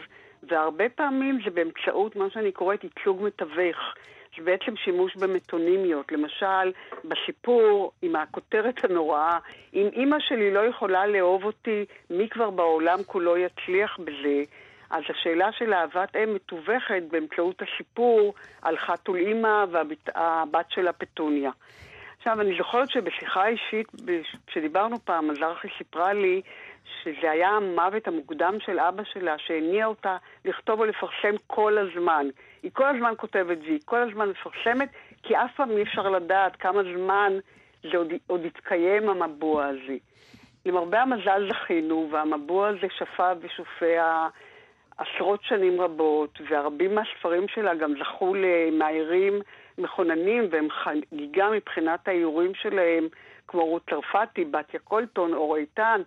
[0.50, 3.78] והרבה פעמים זה באמצעות מה שאני קוראת ייצוג מתווך.
[4.40, 6.12] בעצם שימוש במטונימיות.
[6.12, 6.72] למשל,
[7.04, 9.38] בסיפור עם הכותרת הנוראה,
[9.74, 14.44] אם אימא שלי לא יכולה לאהוב אותי, מי כבר בעולם כולו יצליח בזה?
[14.90, 21.52] אז השאלה של אהבת אם מתווכת באמצעות הסיפור על חתול אימא והבת שלה פטוניה.
[22.18, 23.88] עכשיו, אני זוכרת שבשיחה אישית,
[24.48, 26.42] כשדיברנו פעם, אז ארכי סיפרה לי
[27.04, 32.28] שזה היה המוות המוקדם של אבא שלה, שהניע אותה לכתוב ולפרסם כל הזמן.
[32.64, 34.90] היא כל הזמן כותבת והיא כל הזמן מפרסמת,
[35.24, 37.34] כי אף פעם אי אפשר לדעת כמה זמן
[37.92, 39.98] זה עוד, עוד יתקיים המבוע הזה.
[40.66, 44.28] למרבה המזל זכינו, והמבוע הזה שפע ושופע
[44.98, 49.42] עשרות שנים רבות, והרבים מהספרים שלה גם זכו למאיירים
[49.78, 53.08] מכוננים, והם חגיגה מבחינת האיורים שלהם,
[53.48, 56.02] כמו רות צרפתי, בתיה קולטון, אור איתן,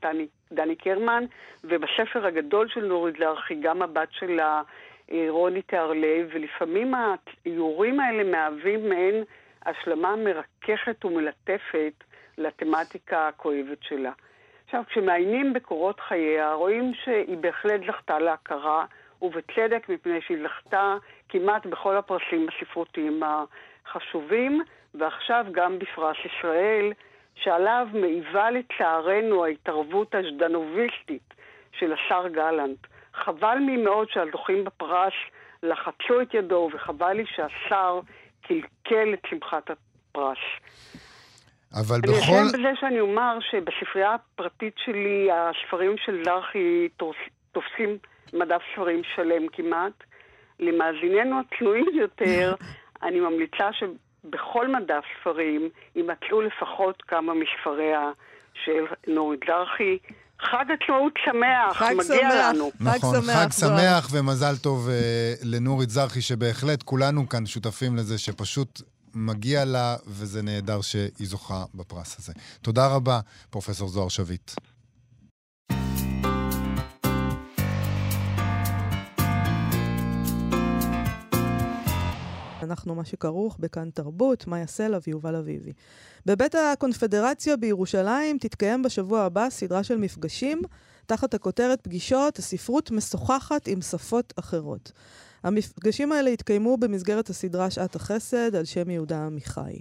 [0.52, 1.24] דני קרמן,
[1.64, 4.62] ובספר הגדול של נורית זרחי, גם הבת שלה,
[5.28, 9.24] רוני תיארלב, ולפעמים האיורים האלה מהווים מעין
[9.66, 11.92] השלמה מרככת ומלטפת
[12.38, 14.12] לתמטיקה הכואבת שלה.
[14.64, 18.84] עכשיו, כשמעיינים בקורות חייה, רואים שהיא בהחלט זכתה להכרה,
[19.22, 20.96] ובצדק, מפני שהיא זכתה
[21.28, 24.62] כמעט בכל הפרסים הספרותיים החשובים,
[24.94, 26.92] ועכשיו גם בפרס ישראל,
[27.34, 31.34] שעליו מעיבה לצערנו ההתערבות הז'דנוביסטית
[31.72, 32.86] של השר גלנט.
[33.14, 35.12] חבל לי מאוד שהזוכים בפרס
[35.62, 38.00] לחצו את ידו, וחבל לי שהשר
[38.42, 40.38] קלקל את שמחת הפרס.
[41.74, 42.22] אבל אני בכל...
[42.22, 46.88] אסיים בזה שאני אומר שבספרייה הפרטית שלי, הספרים של זרחי
[47.52, 47.98] תופסים
[48.32, 49.92] מדף ספרים שלם כמעט.
[50.60, 52.54] למאזיננו הצנועים יותר,
[53.02, 58.10] אני ממליצה שבכל מדף ספרים יימצאו לפחות כמה מספריה
[58.54, 59.98] של נורית זרחי.
[60.50, 62.54] חג עצמאות שמח, חג מגיע שמח.
[62.54, 62.70] לנו.
[62.80, 63.50] נכון, שמח, חג.
[63.50, 64.94] שמח ומזל טוב אה,
[65.42, 68.82] לנורית זרחי, שבהחלט כולנו כאן שותפים לזה, שפשוט
[69.14, 72.32] מגיע לה, וזה נהדר שהיא זוכה בפרס הזה.
[72.62, 74.50] תודה רבה, פרופסור זוהר שביט.
[82.70, 85.72] אנחנו מה שכרוך בכאן תרבות, מאיה סלע ויובל אביבי.
[86.26, 90.62] בבית הקונפדרציה בירושלים תתקיים בשבוע הבא סדרה של מפגשים
[91.06, 94.92] תחת הכותרת פגישות, הספרות משוחחת עם שפות אחרות.
[95.42, 99.80] המפגשים האלה יתקיימו במסגרת הסדרה שעת החסד על שם יהודה עמיחי.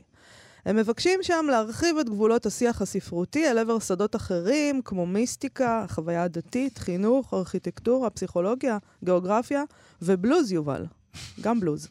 [0.66, 6.28] הם מבקשים שם להרחיב את גבולות השיח הספרותי אל עבר שדות אחרים, כמו מיסטיקה, חוויה
[6.28, 9.64] דתית, חינוך, ארכיטקטורה, פסיכולוגיה, גיאוגרפיה
[10.02, 10.86] ובלוז, יובל.
[11.42, 11.90] גם בלוז.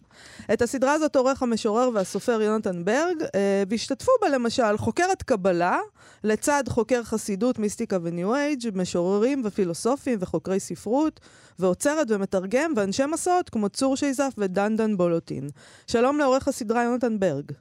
[0.53, 5.79] את הסדרה הזאת עורך המשורר והסופר יונתן ברג, אה, והשתתפו בה למשל חוקרת קבלה,
[6.25, 11.21] לצד חוקר חסידות, מיסטיקה וניו אייג', משוררים ופילוסופים וחוקרי ספרות,
[11.59, 15.47] ועוצרת ומתרגם ואנשי מסעות כמו צור שייזף ודנדן בולוטין.
[15.87, 17.53] שלום לעורך הסדרה יונתן ברג.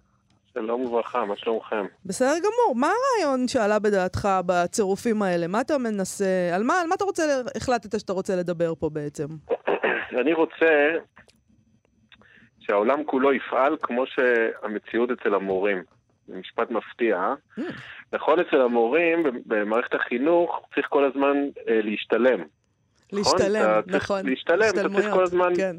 [0.58, 1.86] שלום וברכה, מה שלומכם?
[2.06, 2.76] בסדר גמור.
[2.76, 5.48] מה הרעיון שעלה בדעתך בצירופים האלה?
[5.48, 6.26] מה אתה מנסה...
[6.54, 7.42] על מה, על מה אתה רוצה...
[7.56, 9.28] החלטת שאתה רוצה לדבר פה בעצם?
[10.22, 10.66] אני רוצה
[12.68, 15.84] שהעולם כולו יפעל כמו שהמציאות אצל המורים.
[16.28, 17.18] זה משפט מפתיע.
[17.18, 17.64] אה?
[18.14, 22.44] נכון, אצל המורים במערכת החינוך צריך כל הזמן אה, להשתלם.
[23.14, 24.26] להשתלם, אתה צריך נכון.
[24.26, 25.76] להשתלם, אתה צריך כל הזמן כן.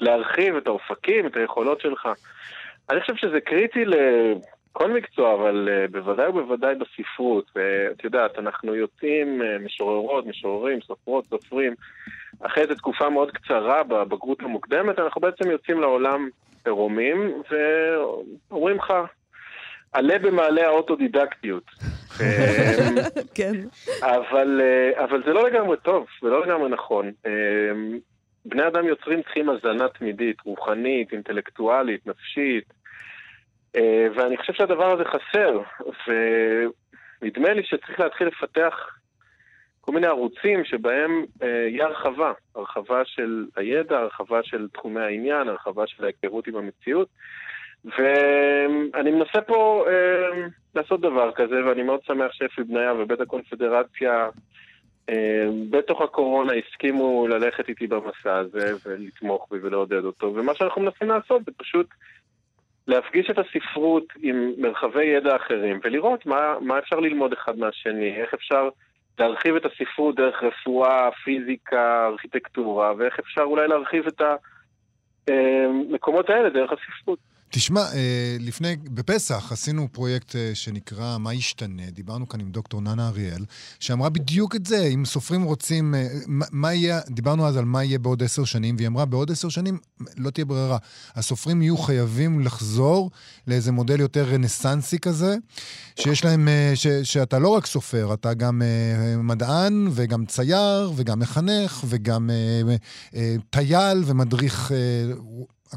[0.00, 2.08] להרחיב את האופקים, את היכולות שלך.
[2.90, 7.50] אני חושב שזה קריטי לכל מקצוע, אבל uh, בוודאי ובוודאי בספרות.
[7.56, 11.74] ואת יודעת, אנחנו יוצאים, uh, משוררות, משוררים, סופרות, סופרים,
[12.42, 16.28] אחרי איזו תקופה מאוד קצרה בבגרות המוקדמת, אנחנו בעצם יוצאים לעולם
[16.64, 17.42] עירומים,
[18.50, 18.92] ואומרים לך,
[19.92, 21.64] עלה במעלה האוטודידקטיות.
[23.36, 23.52] כן.
[24.02, 27.12] אבל, אה, אבל זה לא לגמרי טוב, זה לא לגמרי נכון.
[27.26, 27.98] אמ,
[28.44, 32.64] בני אדם יוצרים צריכים הזנה תמידית, רוחנית, אינטלקטואלית, נפשית,
[33.76, 35.60] אה, ואני חושב שהדבר הזה חסר,
[37.22, 38.74] ונדמה לי שצריך להתחיל לפתח
[39.84, 45.86] כל מיני ערוצים שבהם אה, יהיה הרחבה, הרחבה של הידע, הרחבה של תחומי העניין, הרחבה
[45.86, 47.08] של ההיכרות עם המציאות.
[47.84, 54.28] ואני מנסה פה אה, לעשות דבר כזה, ואני מאוד שמח שאפי בניה ובית הקונפדרציה
[55.10, 60.34] אה, בתוך הקורונה הסכימו ללכת איתי במסע הזה ולתמוך בי ולעודד אותו.
[60.34, 61.86] ומה שאנחנו מנסים לעשות זה פשוט
[62.86, 68.34] להפגיש את הספרות עם מרחבי ידע אחרים ולראות מה, מה אפשר ללמוד אחד מהשני, איך
[68.34, 68.68] אפשר
[69.18, 74.20] להרחיב את הספרות דרך רפואה, פיזיקה, ארכיטקטורה, ואיך אפשר אולי להרחיב את
[75.28, 77.31] המקומות האלה דרך הספרות.
[77.54, 77.96] תשמע, אה,
[78.40, 83.44] לפני, בפסח עשינו פרויקט אה, שנקרא מה ישתנה, דיברנו כאן עם דוקטור ננה אריאל,
[83.80, 87.84] שאמרה בדיוק את זה, אם סופרים רוצים, אה, מה- מה יהיה, דיברנו אז על מה
[87.84, 89.78] יהיה בעוד עשר שנים, והיא אמרה, בעוד עשר שנים
[90.16, 90.78] לא תהיה ברירה.
[91.14, 93.10] הסופרים יהיו חייבים לחזור
[93.46, 95.36] לאיזה מודל יותר רנסנסי כזה,
[95.96, 98.62] שיש להם, ש, שאתה לא רק סופר, אתה גם
[99.18, 102.30] מדען, וגם צייר, וגם מחנך, וגם
[103.50, 104.72] טייל ומדריך...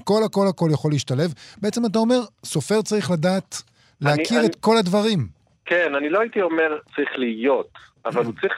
[0.02, 1.34] הכל, הכל, הכל יכול להשתלב.
[1.62, 3.56] בעצם אתה אומר, סופר צריך לדעת
[4.02, 5.20] להכיר אני- את כל הדברים.
[5.66, 7.68] כן, אני לא הייתי אומר צריך להיות,
[8.06, 8.54] אבל הוא צריך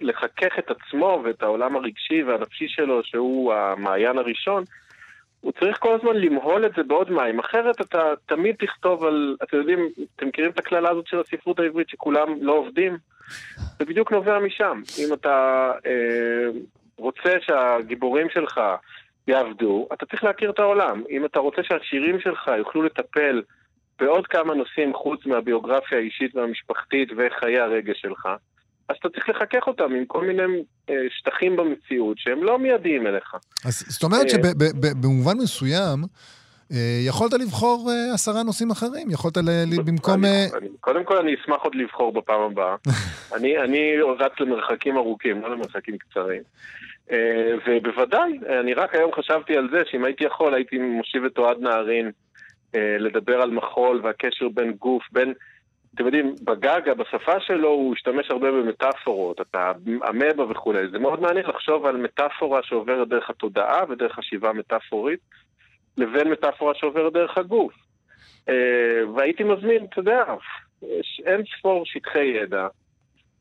[0.00, 4.64] לחכך את עצמו ואת העולם הרגשי והנפשי שלו, שהוא המעיין הראשון.
[5.40, 9.56] הוא צריך כל הזמן למהול את זה בעוד מים, אחרת אתה תמיד תכתוב על, אתם
[9.56, 9.78] יודעים,
[10.16, 12.96] אתם מכירים את הקללה הזאת של הספרות העברית שכולם לא עובדים?
[13.78, 14.82] זה בדיוק נובע משם.
[14.98, 16.58] אם אתה אה,
[16.96, 18.60] רוצה שהגיבורים שלך
[19.28, 21.02] יעבדו, אתה צריך להכיר את העולם.
[21.10, 23.42] אם אתה רוצה שהשירים שלך יוכלו לטפל
[23.98, 28.28] בעוד כמה נושאים חוץ מהביוגרפיה האישית והמשפחתית וחיי הרגש שלך,
[28.88, 30.42] אז אתה צריך לחכך אותם עם כל מיני
[30.90, 33.34] אה, שטחים במציאות שהם לא מיידיים אליך.
[33.64, 34.28] אז זאת אומרת אה.
[34.28, 35.98] שבמובן מסוים,
[36.72, 39.10] אה, יכולת לבחור עשרה נושאים אחרים.
[39.10, 40.24] יכולת ל- במקום...
[40.24, 42.76] אני, קודם כל אני אשמח עוד לבחור בפעם הבאה.
[43.36, 46.42] אני, אני רץ למרחקים ארוכים, לא למרחקים קצרים.
[47.10, 51.58] אה, ובוודאי, אני רק היום חשבתי על זה שאם הייתי יכול הייתי מושיב את אוהד
[51.60, 52.10] נהרין
[52.74, 55.32] אה, לדבר על מחול והקשר בין גוף, בין...
[55.94, 59.72] אתם יודעים, בגגה, בשפה שלו הוא השתמש הרבה במטאפורות, אתה
[60.10, 60.88] אמבה וכולי.
[60.88, 65.20] זה מאוד מעניין לחשוב על מטאפורה שעוברת דרך התודעה ודרך חשיבה מטאפורית,
[65.96, 67.72] לבין מטאפורה שעוברת דרך הגוף.
[68.48, 70.24] אה, והייתי מזמין, אתה יודע,
[71.26, 72.66] אין ספור שטחי ידע.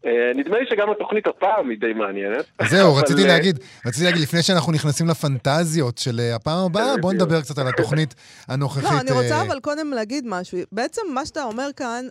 [0.06, 2.46] אה, נדמה לי שגם התוכנית הפעם היא די מעניינת.
[2.70, 7.10] זהו, רציתי אה, להגיד, רציתי להגיד, לפני שאנחנו נכנסים לפנטזיות של אה, הפעם הבאה, בוא
[7.12, 7.14] בדיוק.
[7.24, 8.16] נדבר קצת על התוכנית
[8.48, 8.84] הנוכחית.
[8.84, 10.58] לא, אני רוצה אבל קודם להגיד משהו.
[10.72, 12.06] בעצם מה שאתה אומר כאן,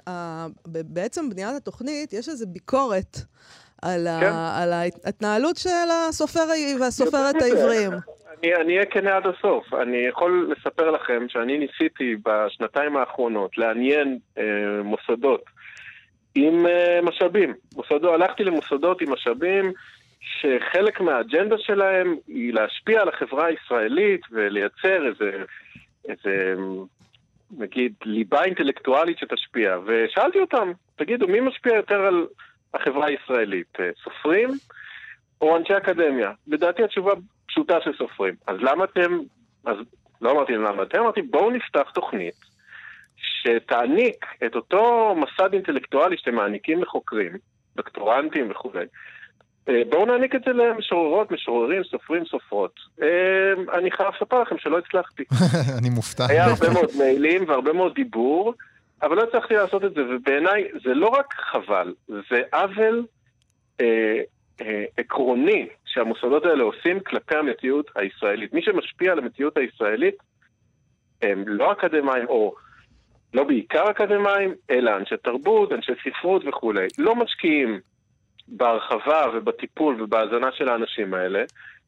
[0.66, 3.16] בעצם בניית התוכנית, יש איזו ביקורת
[3.82, 4.32] על ה- כן.
[4.62, 5.70] על ההתנהלות של
[6.08, 6.40] הסופר
[6.80, 7.42] והסופרת.
[7.42, 7.90] העבריים.
[8.42, 9.74] אני אני אהיה כנה עד הסוף.
[9.82, 14.42] אני יכול לספר לכם שאני ניסיתי בשנתיים האחרונות לעניין אה,
[14.84, 15.44] מוסדות
[16.34, 17.54] עם אה, משאבים.
[17.74, 19.72] מוסדות, הלכתי למוסדות עם משאבים
[20.20, 25.44] שחלק מהאג'נדה שלהם היא להשפיע על החברה הישראלית ולייצר איזה,
[26.08, 26.54] איזה
[27.58, 29.78] נגיד, ליבה אינטלקטואלית שתשפיע.
[29.86, 32.26] ושאלתי אותם, תגידו, מי משפיע יותר על
[32.74, 33.80] החברה הישראלית?
[33.80, 34.50] אה, סופרים
[35.40, 36.32] או אנשי אקדמיה?
[36.46, 37.12] לדעתי התשובה
[37.46, 38.34] פשוטה של סופרים.
[38.46, 39.18] אז למה אתם,
[39.64, 39.76] אז
[40.20, 42.49] לא אמרתי למה אתם, אמרתי בואו נפתח תוכנית
[43.42, 47.32] שתעניק את אותו מסד אינטלקטואלי שאתם מעניקים לחוקרים,
[47.76, 48.86] דוקטורנטים וכולי,
[49.68, 52.80] אה, בואו נעניק את זה למשוררות, משוררים, סופרים, סופרות.
[53.02, 55.24] אה, אני חייב לספר לכם שלא הצלחתי.
[55.78, 56.26] אני מופתע.
[56.28, 58.54] היה הרבה מאוד מיילים והרבה מאוד דיבור,
[59.02, 63.06] אבל לא הצלחתי לעשות את זה, ובעיניי זה לא רק חבל, זה עוול
[63.80, 64.20] אה,
[64.60, 68.54] אה, עקרוני שהמוסדות האלה עושים כלפי המציאות הישראלית.
[68.54, 70.14] מי שמשפיע על המציאות הישראלית
[71.22, 72.54] הם לא אקדמאים, או
[73.34, 76.86] לא בעיקר אקדמאים, אלא אנשי תרבות, אנשי ספרות וכולי.
[76.98, 77.80] לא משקיעים
[78.48, 81.44] בהרחבה ובטיפול ובהאזנה של האנשים האלה,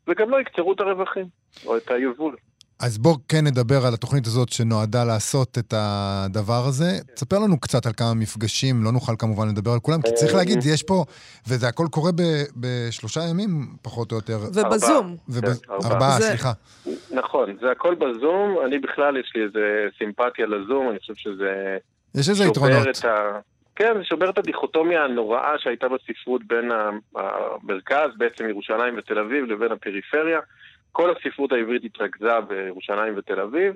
[0.09, 1.27] וגם לא יקצרו את הרווחים,
[1.67, 2.37] או את היבול.
[2.83, 6.85] אז בואו כן נדבר על התוכנית הזאת שנועדה לעשות את הדבר הזה.
[7.15, 10.59] תספר לנו קצת על כמה מפגשים, לא נוכל כמובן לדבר על כולם, כי צריך להגיד,
[10.75, 11.05] יש פה,
[11.49, 13.51] וזה הכל קורה ב- בשלושה ימים,
[13.83, 14.39] פחות או יותר.
[14.55, 15.17] ובזום.
[15.29, 16.19] וב- כן, ארבעה.
[16.21, 16.53] זה- סליחה.
[17.11, 19.61] נכון, זה הכל בזום, אני בכלל יש לי איזה
[19.99, 21.77] סימפתיה לזום, אני חושב שזה
[22.15, 22.97] יש איזה שובר יתרונות.
[23.77, 26.71] כן, זה שובר את הדיכוטומיה הנוראה שהייתה בספרות בין
[27.17, 30.39] המרכז, בעצם ירושלים ותל אביב, לבין הפריפריה.
[30.93, 33.75] כל הספרות העברית התרכזה בירושלים ותל אביב.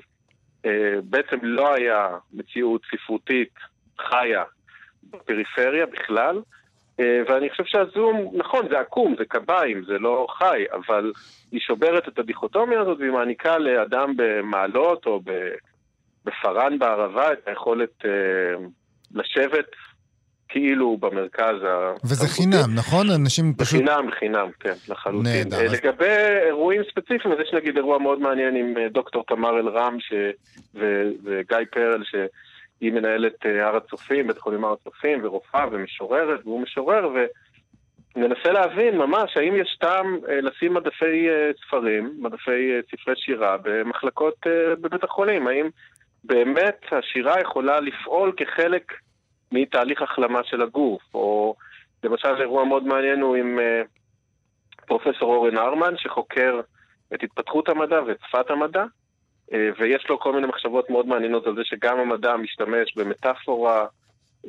[0.64, 3.55] אה, בעצם לא היה מציאות ספרותית
[3.98, 4.44] חיה
[5.11, 6.40] בפריפריה בכלל.
[7.00, 11.12] אה, ואני חושב שהזום, נכון, זה עקום, זה קביים, זה לא חי, אבל
[11.52, 15.20] היא שוברת את הדיכוטומיה הזאת והיא מעניקה לאדם במעלות או
[16.24, 18.66] בפארן בערבה את היכולת אה,
[19.14, 19.66] לשבת
[20.48, 21.54] כאילו במרכז
[22.04, 22.26] וזה התרבותי.
[22.26, 23.06] חינם, נכון?
[23.11, 23.82] אנשים פשוט...
[23.82, 25.32] בחינם, חינם, כן, לחלוטין.
[25.32, 25.56] נהדר.
[25.56, 29.96] אה, לגבי אירועים ספציפיים, אז יש נגיד אירוע מאוד מעניין עם אה, דוקטור תמר אלרם
[30.00, 30.12] ש...
[30.74, 31.02] ו...
[31.24, 37.09] וגיא פרל, שהיא מנהלת אה, הר הצופים, בית חולים הר הצופים, ורופאה ומשוררת, והוא משורר,
[38.16, 41.28] וננסה להבין ממש האם יש טעם לשים מדפי
[41.66, 44.46] ספרים, מדפי ספרי שירה, במחלקות
[44.80, 45.46] בבית החולים.
[45.46, 45.68] האם
[46.24, 48.92] באמת השירה יכולה לפעול כחלק
[49.52, 51.54] מתהליך החלמה של הגוף, או
[52.04, 53.82] למשל אירוע מאוד מעניין הוא עם אה,
[54.87, 56.61] פרופסור אורן הרמן, שחוקר
[57.14, 58.85] את התפתחות המדע ואת שפת המדע,
[59.52, 63.87] אה, ויש לו כל מיני מחשבות מאוד מעניינות על זה שגם המדע משתמש במטאפורה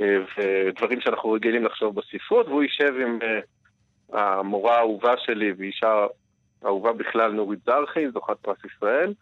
[0.01, 3.19] אה, ודברים שאנחנו רגילים לחשוב בספרות, והוא יישב עם
[4.13, 6.05] המורה האהובה שלי ואישה
[6.65, 9.13] אהובה בכלל, נורית זרחי, זוכת פרס ישראל,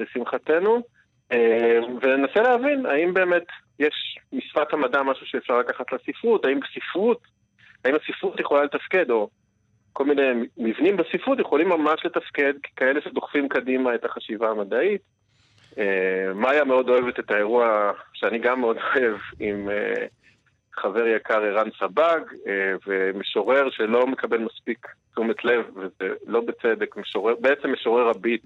[0.00, 0.82] לשמחתנו,
[2.00, 3.44] וננסה להבין האם באמת
[3.78, 7.20] יש משפת המדע משהו שאפשר לקחת לספרות, האם ספרות,
[7.84, 9.28] האם הספרות יכולה לתפקד, או
[9.92, 10.22] כל מיני
[10.56, 15.00] מבנים בספרות יכולים ממש לתפקד ככאלה שדוחפים קדימה את החשיבה המדעית.
[15.78, 20.06] אה, מאיה מאוד אוהבת את האירוע שאני גם מאוד אוהב עם אה,
[20.72, 27.34] חבר יקר ערן סבג, אה, ומשורר שלא מקבל מספיק תשומת לב, וזה לא בצדק, משורר,
[27.40, 28.42] בעצם משורר הביט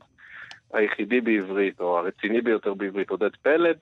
[0.73, 3.77] היחידי בעברית, או הרציני ביותר בעברית, עודד פלד,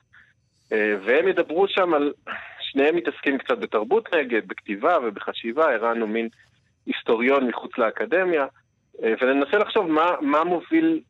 [1.04, 2.12] והם ידברו שם על,
[2.60, 6.28] שניהם מתעסקים קצת בתרבות נגד, בכתיבה ובחשיבה, ערן הוא מין
[6.87, 8.46] היסטוריון מחוץ לאקדמיה,
[9.02, 11.00] אה, וננסה לחשוב מה, מה מוביל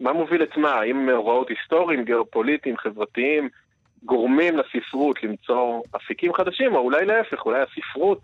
[0.00, 0.70] מה מוביל את מה?
[0.70, 3.48] האם מאורעות היסטוריים, גיאופוליטיים, חברתיים,
[4.02, 8.20] גורמים לספרות למצוא אפיקים חדשים, או אולי להפך, אולי הספרות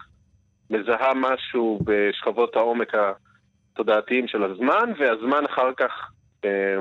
[0.71, 6.11] מזהה משהו בשכבות העומק התודעתיים של הזמן, והזמן אחר כך,
[6.45, 6.79] אה,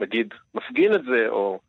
[0.00, 1.60] נגיד, מפגין את זה, או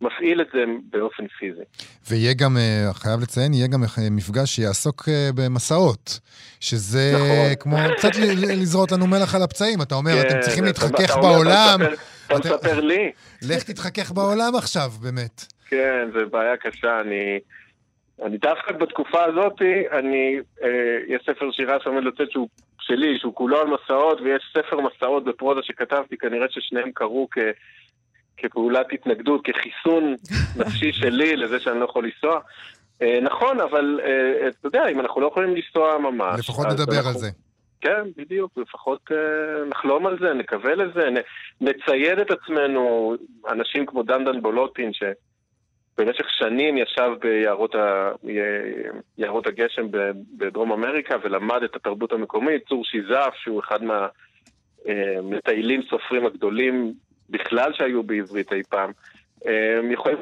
[0.00, 0.58] מפעיל את זה
[0.90, 1.62] באופן פיזי.
[2.10, 6.20] ויהיה גם, אה, חייב לציין, יהיה גם אה, מפגש שיעסוק אה, במסעות.
[6.60, 7.54] שזה נכון.
[7.60, 8.10] כמו קצת
[8.56, 9.82] לזרות לנו מלח על הפצעים.
[9.82, 11.78] אתה אומר, אתם כן, צריכים אתה- להתחכך אתה בעולם.
[12.26, 13.10] אתה אתם- מספר לי?
[13.50, 15.44] לך תתחכך בעולם עכשיו, באמת.
[15.68, 17.00] כן, זו בעיה קשה.
[17.00, 17.38] אני,
[18.24, 19.62] אני דווקא בתקופה הזאת,
[19.98, 20.68] אני, אה,
[21.08, 22.48] יש ספר שירה שעומד לצאת שהוא
[22.80, 27.38] שלי, שהוא כולו על מסעות, ויש ספר מסעות בפרוזה שכתבתי, כנראה ששניהם קרו כ,
[28.36, 30.14] כפעולת התנגדות, כחיסון
[30.60, 32.40] נפשי שלי לזה שאני לא יכול לנסוע.
[33.02, 36.38] אה, נכון, אבל אה, אתה יודע, אם אנחנו לא יכולים לנסוע ממש...
[36.40, 37.28] לפחות נדבר אנחנו- על זה.
[37.80, 39.16] כן, בדיוק, לפחות אה,
[39.68, 41.16] נחלום על זה, נקווה לזה, נ,
[41.60, 43.14] נצייד את עצמנו,
[43.48, 48.10] אנשים כמו דנדן בולוטין, שבמשך שנים ישב ביערות ה,
[49.18, 49.86] יערות הגשם
[50.36, 53.78] בדרום אמריקה ולמד את התרבות המקומית, צור שיזף, שהוא אחד
[54.86, 56.94] מהמטיילים סופרים הגדולים
[57.30, 58.90] בכלל שהיו בעברית אי פעם.
[59.46, 59.52] אה,
[59.92, 60.18] יכולים...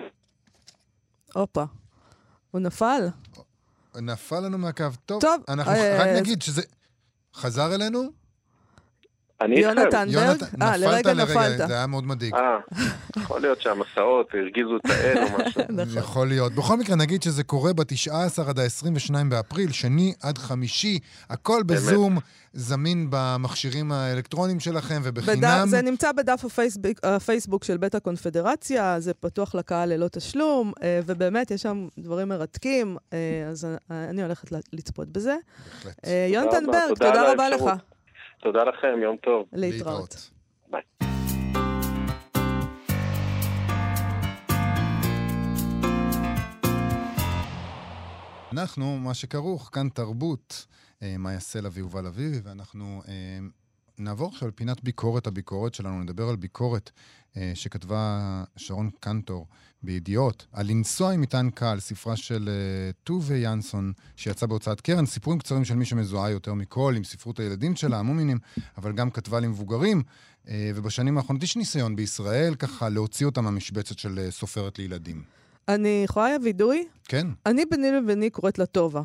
[1.34, 1.64] הופה.
[2.50, 3.08] הוא נפל?
[3.96, 4.84] נפל לנו מהקו.
[5.06, 6.62] טוב, טוב, אנחנו אה, רק נגיד שזה...
[7.34, 8.02] חזר אלינו?
[9.40, 9.78] אני איתכם.
[9.80, 10.62] יונתן ברג?
[10.62, 11.36] אה, לרגע נפלת נפלת.
[11.36, 12.34] לרגע, זה היה מאוד מדאיג.
[13.16, 15.62] יכול להיות שהמסעות הרגיזו את האל או משהו.
[15.82, 15.99] נכון.
[15.99, 16.53] יכול להיות.
[16.53, 20.99] בכל מקרה, נגיד שזה קורה ב-19 עד ה-22 באפריל, שני עד חמישי,
[21.30, 22.18] הכל בזום,
[22.53, 25.64] זמין במכשירים האלקטרוניים שלכם ובחינם.
[25.66, 31.51] זה נמצא בדף הפייסבוק, הפייסבוק של בית הקונפדרציה, זה פתוח לקהל ללא תשלום, אה, ובאמת
[31.51, 33.18] יש שם דברים מרתקים, אה,
[33.49, 35.36] אז אה, אני הולכת לצפות בזה.
[35.84, 36.09] בהחלט.
[36.28, 37.64] יונתן ברג, תודה רבה לך.
[38.41, 39.47] תודה לכם, יום טוב.
[39.53, 40.30] להתראות.
[40.70, 41.13] ביי.
[48.59, 50.66] אנחנו, מה שכרוך, כאן תרבות,
[51.02, 53.38] אה, מאיה סלע ויובל אביבי, ואנחנו אה,
[53.98, 56.90] נעבור עכשיו לפינת ביקורת הביקורת שלנו, נדבר על ביקורת
[57.36, 59.46] אה, שכתבה שרון קנטור
[59.82, 65.38] בידיעות, על לנסוע עם מטען קל, ספרה של אה, טובה ינסון, שיצא בהוצאת קרן, סיפורים
[65.38, 68.38] קצרים של מי שמזוהה יותר מכל, עם ספרות הילדים שלה, המומינים,
[68.76, 70.02] אבל גם כתבה למבוגרים.
[70.48, 75.22] אה, ובשנים האחרונות יש ניסיון בישראל ככה להוציא אותה מהמשבצת של סופרת לילדים.
[75.68, 76.86] אני יכולה וידוי?
[77.08, 77.26] כן?
[77.46, 79.02] אני ביני לביני קוראת לה טובה.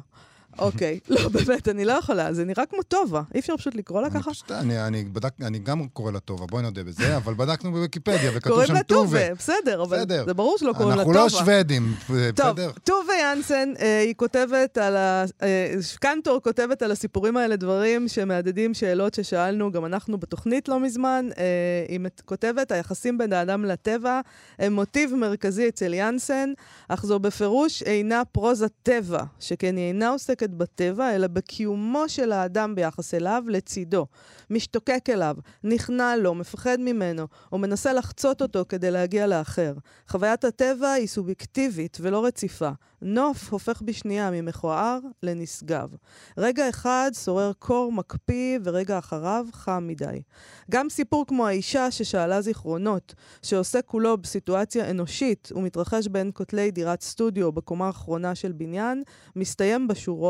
[0.60, 3.22] אוקיי, לא, באמת, אני לא יכולה, זה נראה כמו טובה.
[3.34, 4.32] אי אפשר פשוט לקרוא לה אני ככה?
[4.52, 8.52] אני, אני, בדק, אני גם קורא לה טובה, בואי נודה בזה, אבל בדקנו בוויקיפדיה וכתוב
[8.52, 9.34] קוראים שם לה טובה.
[9.34, 10.26] בסדר, אבל בסדר.
[10.26, 11.24] זה ברור שלא קוראים לה אנחנו טובה.
[11.24, 11.95] לא שוודים,
[12.36, 12.72] טוב, בסדר?
[12.84, 15.26] טובה ינסן, אה, היא כותבת על ה...
[15.41, 21.30] אה, קנטור כותבת על הסיפורים האלה דברים שמהדהדים שאלות ששאלנו גם אנחנו בתוכנית לא מזמן.
[21.38, 21.43] אה,
[21.88, 24.22] היא כותבת, היחסים בין האדם לטבע
[24.60, 26.54] הם מוטיב מרכזי אצל ינסן,
[26.88, 32.76] אך זו בפירוש אינה פרוזה טבע, שכן היא אינה עוסקת בטבע, אלא בקיומו של האדם
[32.76, 34.06] ביחס אליו לצידו.
[34.50, 39.74] משתוקק אליו, נכנע לו, מפחד ממנו, או מנסה לחצות אותו כדי להגיע לאחר.
[40.08, 42.70] חוויית הטבע היא סובייקטיבית ולא רציפה.
[43.02, 45.96] נוף הופך בשנייה ממכוער לנשגב.
[46.38, 50.22] רגע אחד שורר קור מקפיא ורגע אחריו חם מדי.
[50.72, 57.52] גם סיפור כמו האישה ששאלה זיכרונות, שעוסק כולו בסיטואציה אנושית ומתרחש בין כותלי דירת סטודיו
[57.52, 59.04] בקומה האחרונה של בניין,
[59.36, 60.29] מסתיים בשורות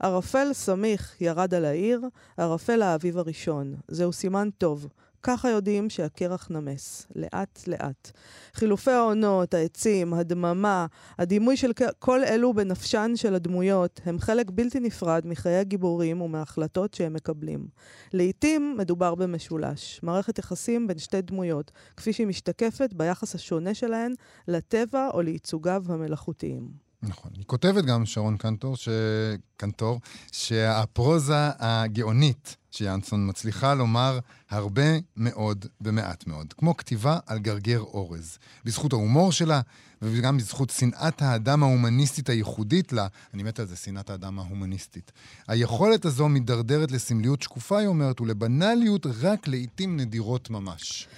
[0.00, 2.00] ערפל סמיך ירד על העיר,
[2.36, 3.74] ערפל האביב הראשון.
[3.88, 4.88] זהו סימן טוב.
[5.22, 8.10] ככה יודעים שהקרח נמס, לאט-לאט.
[8.54, 10.86] חילופי העונות, העצים, הדממה,
[11.18, 17.12] הדימוי של כל אלו בנפשן של הדמויות, הם חלק בלתי נפרד מחיי הגיבורים ומההחלטות שהם
[17.12, 17.68] מקבלים.
[18.12, 24.14] לעתים מדובר במשולש, מערכת יחסים בין שתי דמויות, כפי שהיא משתקפת ביחס השונה שלהן
[24.48, 26.87] לטבע או לייצוגיו המלאכותיים.
[27.02, 27.30] נכון.
[27.34, 28.88] היא כותבת גם, שרון קנטור, ש...
[29.56, 30.00] קנטור,
[30.32, 34.18] שהפרוזה הגאונית שיאנסון מצליחה לומר
[34.50, 34.82] הרבה
[35.16, 38.38] מאוד במעט מאוד, כמו כתיבה על גרגר אורז.
[38.64, 39.60] בזכות ההומור שלה,
[40.02, 45.12] וגם בזכות שנאת האדם ההומניסטית הייחודית לה, אני מת על זה, שנאת האדם ההומניסטית.
[45.48, 51.08] היכולת הזו מידרדרת לסמליות שקופה, היא אומרת, ולבנאליות רק לעיתים נדירות ממש.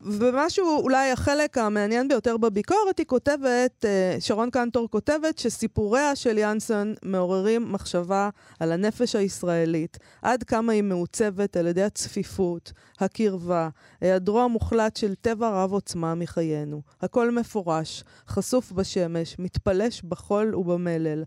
[0.00, 6.94] ומשהו, אולי החלק המעניין ביותר בביקורת, היא כותבת, אה, שרון קנטור כותבת, שסיפוריה של יאנסון
[7.02, 8.30] מעוררים מחשבה
[8.60, 13.68] על הנפש הישראלית, עד כמה היא מעוצבת על ידי הצפיפות, הקרבה,
[14.00, 16.82] היעדרו המוחלט של טבע רב עוצמה מחיינו.
[17.02, 21.24] הכל מפורש, חשוף בשמש, מתפלש בחול ובמלל.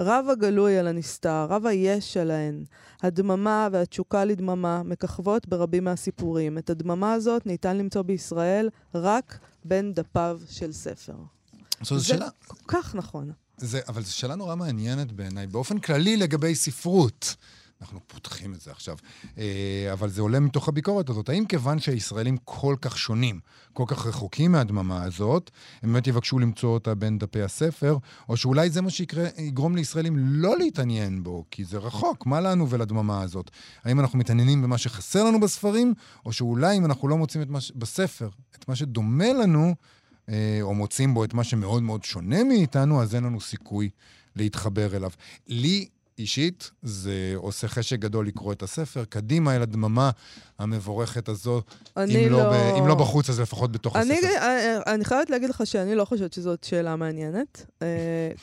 [0.00, 2.64] רב הגלוי על הנסתר, רב היש שלהן.
[3.02, 6.58] הדממה והתשוקה לדממה מככבות ברבים מהסיפורים.
[6.58, 11.14] את הדממה הזאת ניתן למצוא בישראל רק בין דפיו של ספר.
[11.82, 13.32] זו זה שאלה, כל כך נכון.
[13.56, 17.36] זה, אבל זו שאלה נורא מעניינת בעיניי, באופן כללי לגבי ספרות.
[17.80, 18.96] אנחנו פותחים את זה עכשיו.
[19.38, 21.28] אה, אבל זה עולה מתוך הביקורת הזאת.
[21.28, 23.40] האם כיוון שהישראלים כל כך שונים,
[23.72, 25.50] כל כך רחוקים מהדממה הזאת,
[25.82, 27.96] הם באמת יבקשו למצוא אותה בין דפי הספר,
[28.28, 32.70] או שאולי זה מה שיקרה, יגרום לישראלים לא להתעניין בו, כי זה רחוק, מה לנו
[32.70, 33.50] ולדממה הזאת?
[33.84, 35.94] האם אנחנו מתעניינים במה שחסר לנו בספרים,
[36.26, 37.72] או שאולי אם אנחנו לא מוצאים את מה ש...
[37.76, 39.74] בספר, את מה שדומה לנו,
[40.28, 43.90] אה, או מוצאים בו את מה שמאוד מאוד שונה מאיתנו, אז אין לנו סיכוי
[44.36, 45.10] להתחבר אליו.
[45.46, 45.88] לי
[46.20, 49.04] אישית, זה עושה חשק גדול לקרוא את הספר.
[49.04, 50.10] קדימה אל הדממה
[50.60, 51.62] המבורכת הזו,
[51.98, 52.50] אם לא, לא...
[52.50, 54.28] ב, אם לא בחוץ, אז לפחות בתוך אני, הספר.
[54.38, 57.66] אני, אני חייבת להגיד לך שאני לא חושבת שזאת שאלה מעניינת.
[57.82, 57.86] אה,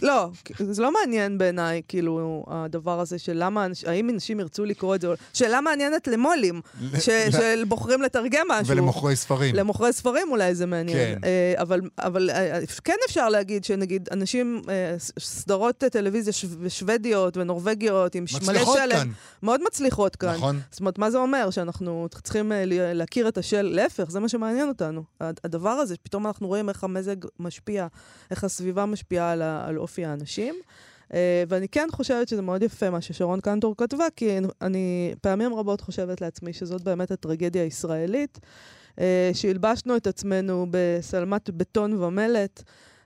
[0.07, 5.01] לא, זה לא מעניין בעיניי, כאילו, הדבר הזה של למה, האם אנשים ירצו לקרוא את
[5.01, 6.61] זה, או- שאלה מעניינת למו"לים,
[6.99, 8.73] ש, של בוחרים לתרגם משהו.
[8.73, 9.55] ולמוכרי ספרים.
[9.55, 10.97] למוכרי ספרים אולי זה מעניין.
[10.97, 11.19] כן.
[11.23, 18.15] אה, אבל, אבל אה, כן אפשר להגיד שנגיד אנשים, אה, סדרות טלוויזיה שו- שוודיות ונורבגיות
[18.15, 19.07] עם מלא מצליחות שלם, כאן.
[19.43, 20.35] מאוד מצליחות כאן.
[20.35, 20.59] נכון.
[20.71, 21.49] זאת אומרת, מה זה אומר?
[21.49, 25.03] שאנחנו צריכים אה, להכיר את השל, להפך, זה מה שמעניין אותנו.
[25.19, 27.87] הד- הדבר הזה, פתאום אנחנו רואים איך המזג משפיע,
[28.31, 30.55] איך הסביבה משפיעה על, על אופי האנשים.
[31.13, 35.81] אה, ואני כן חושבת שזה מאוד יפה מה ששרון קנטור כתבה, כי אני פעמים רבות
[35.81, 38.39] חושבת לעצמי שזאת באמת הטרגדיה הישראלית,
[38.99, 42.63] אה, שהלבשנו את עצמנו בשלמת בטון ומלט.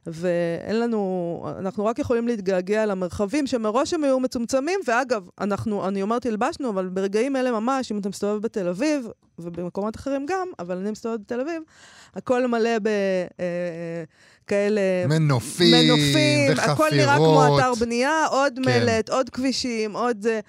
[0.08, 6.26] ואין לנו, אנחנו רק יכולים להתגעגע למרחבים שמראש הם היו מצומצמים, ואגב, אנחנו, אני אומרת
[6.26, 9.08] הלבשנו, אבל ברגעים אלה ממש, אם אתה מסתובב בתל אביב,
[9.40, 11.64] ובמקומות אחרים גם, אבל אני מסתובבת בתל אביב,
[12.16, 12.78] הכל מלא
[14.46, 14.82] בכאלה...
[15.10, 16.70] מנופים, מנופים, וחפירות.
[16.70, 18.72] הכל נראה כמו אתר בנייה, עוד כן.
[18.72, 20.40] מלט, עוד כבישים, עוד זה.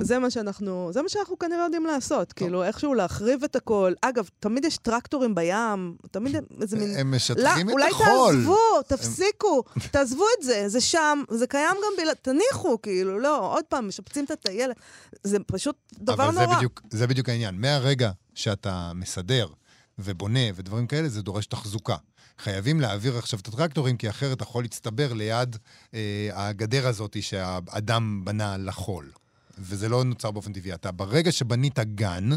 [0.00, 3.92] זה מה שאנחנו, זה מה שאנחנו כנראה יודעים לעשות, כאילו איכשהו להחריב את הכל.
[4.00, 6.96] אגב, תמיד יש טרקטורים בים, תמיד איזה מין...
[6.98, 8.34] הם לא, משטחים את אולי החול.
[8.34, 13.64] תעזבו, תפסיקו, תעזבו את זה, זה שם, זה קיים גם בלעד, תניחו, כאילו, לא, עוד
[13.64, 14.76] פעם, משפצים את הטיילת,
[15.24, 16.46] זה פשוט דבר אבל נורא.
[16.46, 17.60] זה בדיוק, זה בדיוק העניין.
[17.60, 19.46] מהרגע שאתה מסדר
[19.98, 21.96] ובונה ודברים כאלה, זה דורש תחזוקה.
[22.38, 25.56] חייבים להעביר עכשיו את הטרקטורים, כי אחרת החול יצטבר ליד
[25.94, 29.10] אה, הגדר הזאת שהאדם בנה לחול.
[29.58, 30.74] וזה לא נוצר באופן טבעי.
[30.74, 32.28] אתה, ברגע שבנית גן,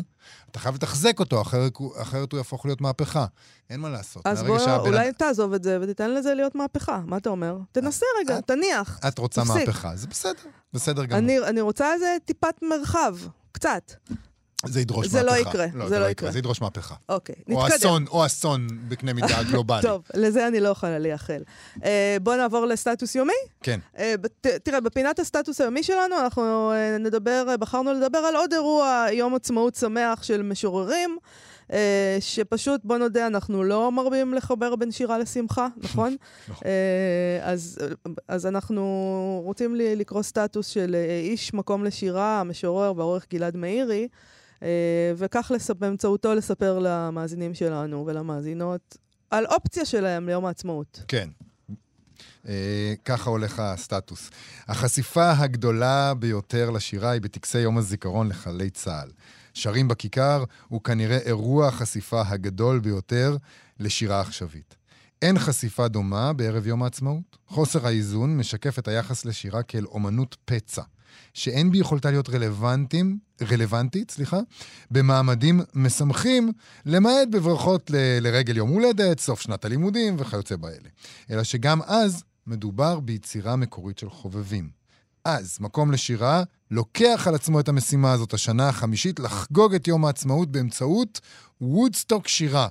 [0.51, 3.26] אתה חייב לתחזק אותו, אחרת, אחרת הוא יהפוך להיות מהפכה.
[3.70, 4.28] אין מה לעשות.
[4.28, 7.57] אז בוא, שהבן אולי אדם- תעזוב את זה ותיתן לזה להיות מהפכה, מה אתה אומר?
[7.72, 8.99] תנסה רגע, את- תניח.
[9.07, 9.55] את רוצה תפסיק.
[9.68, 10.34] מהפכה, זה בסדר,
[10.74, 11.18] בסדר גמור.
[11.20, 13.16] אני, אני רוצה איזה טיפת מרחב,
[13.51, 13.91] קצת.
[14.66, 15.36] זה ידרוש זה מהפכה.
[15.36, 16.32] לא יקרה, לא, זה לא יקרה.
[16.32, 16.95] זה ידרוש מהפכה.
[17.09, 17.76] אוקיי, או נתקדם.
[17.78, 19.82] אסון, או אסון בקנה מידה גלובלי.
[19.82, 21.41] טוב, לזה אני לא יכולה לייחל.
[21.84, 23.34] אה, בוא נעבור לסטטוס יומי.
[23.64, 23.80] כן.
[23.97, 28.53] אה, בת- תראה, בפינת הסטטוס היומי שלנו, אנחנו אה, נדבר, אה, בחרנו לדבר על עוד
[28.53, 31.18] אירוע, יום עצמאות שמח של משוררים,
[31.74, 36.16] אה, שפשוט, בוא נודה, אנחנו לא מרבים לחבר בין שירה לשמחה, נכון?
[36.47, 36.68] נכון.
[36.68, 37.80] אה, אז,
[38.28, 38.82] אז אנחנו
[39.45, 44.07] רוצים לקרוא סטטוס של אה, איש מקום לשירה, המשורר והעורך גלעד מאירי,
[45.18, 48.97] וכך לספ- באמצעותו לספר למאזינים שלנו ולמאזינות
[49.30, 51.03] על אופציה שלהם ליום העצמאות.
[51.07, 51.30] כן.
[52.47, 54.30] אה, ככה הולך הסטטוס.
[54.68, 59.09] החשיפה הגדולה ביותר לשירה היא בטקסי יום הזיכרון לחללי צה"ל.
[59.53, 63.38] שרים בכיכר הוא כנראה אירוע החשיפה הגדול ביותר
[63.80, 64.76] לשירה עכשווית.
[65.22, 67.38] אין חשיפה דומה בערב יום העצמאות.
[67.47, 70.82] חוסר האיזון משקף את היחס לשירה כאל אומנות פצע,
[71.34, 73.18] שאין ביכולתה להיות רלוונטיים,
[73.51, 74.39] רלוונטית, סליחה,
[74.91, 76.51] במעמדים משמחים,
[76.86, 80.89] למעט בברכות ל- לרגל יום הולדת, סוף שנת הלימודים וכיוצא באלה.
[81.32, 84.84] אלא שגם אז מדובר ביצירה מקורית של חובבים.
[85.26, 90.51] אז, מקום לשירה, לוקח על עצמו את המשימה הזאת, השנה החמישית, לחגוג את יום העצמאות
[90.51, 91.22] באמצעות
[91.61, 92.68] וודסטוק שירה,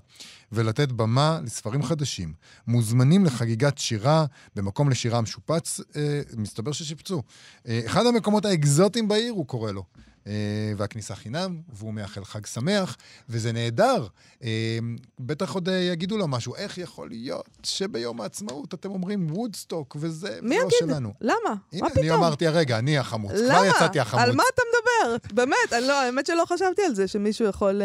[0.53, 2.33] ולתת במה לספרים חדשים.
[2.67, 4.25] מוזמנים לחגיגת שירה
[4.57, 7.23] במקום לשירה המשופץ, אה, מסתבר ששיפצו.
[7.69, 9.85] אה, אחד המקומות האקזוטיים בעיר, הוא קורא לו.
[10.27, 10.33] אה,
[10.77, 12.97] והכניסה חינם, והוא מאחל חג שמח,
[13.29, 14.07] וזה נהדר.
[14.43, 14.79] אה,
[15.21, 20.39] בטח עוד אה, יגידו לו משהו, איך יכול להיות שביום העצמאות אתם אומרים וודסטוק, וזה
[20.43, 20.73] מי לא יגיד?
[20.79, 21.13] שלנו.
[21.21, 21.35] למה?
[21.73, 22.19] הנה, מה אני פתאום?
[22.25, 23.33] אמרתי הרגע, אני החמוץ.
[23.33, 23.67] כבר למה?
[23.67, 24.25] יצאתי החמוץ.
[24.25, 25.17] על מה אתה מדבר?
[25.35, 27.83] באמת, אני לא, האמת שלא חשבתי על זה, שמישהו יכול ל-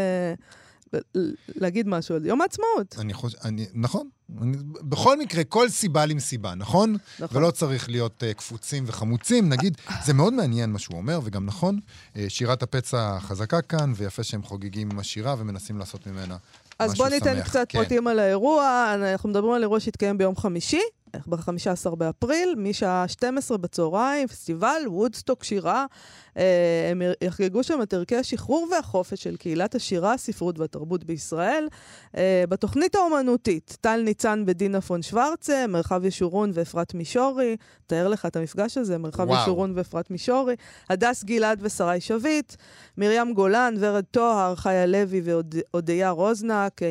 [1.56, 2.26] להגיד משהו על.
[2.26, 2.96] יום העצמאות.
[3.00, 4.10] אני חושב, אני, נכון.
[4.42, 6.96] אני, בכל מקרה, כל סיבה למסיבה, נכון?
[7.20, 7.38] נכון.
[7.38, 9.50] ולא צריך להיות uh, קפוצים וחמוצים.
[9.50, 11.80] נגיד, זה מאוד מעניין מה שהוא אומר, וגם נכון,
[12.14, 16.38] uh, שירת הפצע חזקה כאן, ויפה שהם חוגגים עם השירה ומנסים לעשות ממנה
[16.80, 17.50] אז משהו בוא ניתן שמח.
[17.50, 17.80] קצת כן.
[17.80, 18.94] פרטים על האירוע.
[18.96, 20.82] אנחנו מדברים על אירוע שהתקיים ביום חמישי,
[21.28, 25.86] ב-15 באפריל, משעה 12 בצהריים, פסטיבל וודסטוק שירה.
[26.38, 31.68] אה, הם יחגגו שם את ערכי השחרור והחופש של קהילת השירה, הספרות והתרבות בישראל.
[32.18, 37.56] אה, בתוכנית האומנותית, טל ניצן ודינה פון שוורצה, מרחב ישורון ואפרת מישורי.
[37.88, 39.42] תאר לך את המפגש הזה, מרחב וואו.
[39.42, 40.56] ישורון ואפרת מישורי.
[40.90, 42.56] הדס גלעד ושרי שביט,
[42.98, 46.88] מרים גולן, ורד טוהר, חיה לוי והודיה רוזנק, אה,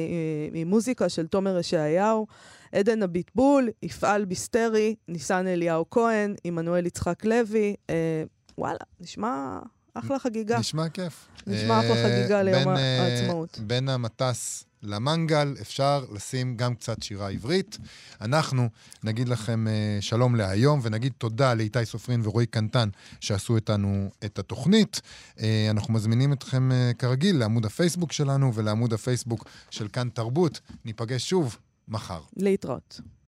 [0.53, 2.27] עם מוזיקה של תומר ישעיהו.
[2.73, 7.75] עדן אביטבול, יפעל ביסטרי, ניסן אליהו כהן, עמנואל יצחק לוי.
[7.91, 8.25] אה,
[8.59, 9.59] וואלה, נשמע
[9.99, 10.59] אחלה חגיגה.
[10.59, 11.29] נשמע כיף.
[11.47, 13.59] נשמע אחלה אה, חגיגה ליום אה, העצמאות.
[13.67, 17.79] בין המטס למנגל אפשר לשים גם קצת שירה עברית.
[18.21, 18.69] אנחנו
[19.05, 22.89] נגיד לכם אה, שלום להיום, ונגיד תודה לאיתי סופרין ורועי קנטן
[23.21, 25.01] שעשו איתנו את התוכנית.
[25.71, 30.61] אנחנו מזמינים אתכם כרגיל לעמוד הפייסבוק שלנו ולעמוד הפייסבוק של כאן תרבות.
[30.85, 31.59] ניפגש שוב
[31.89, 32.21] מחר.
[32.37, 33.01] להתראות.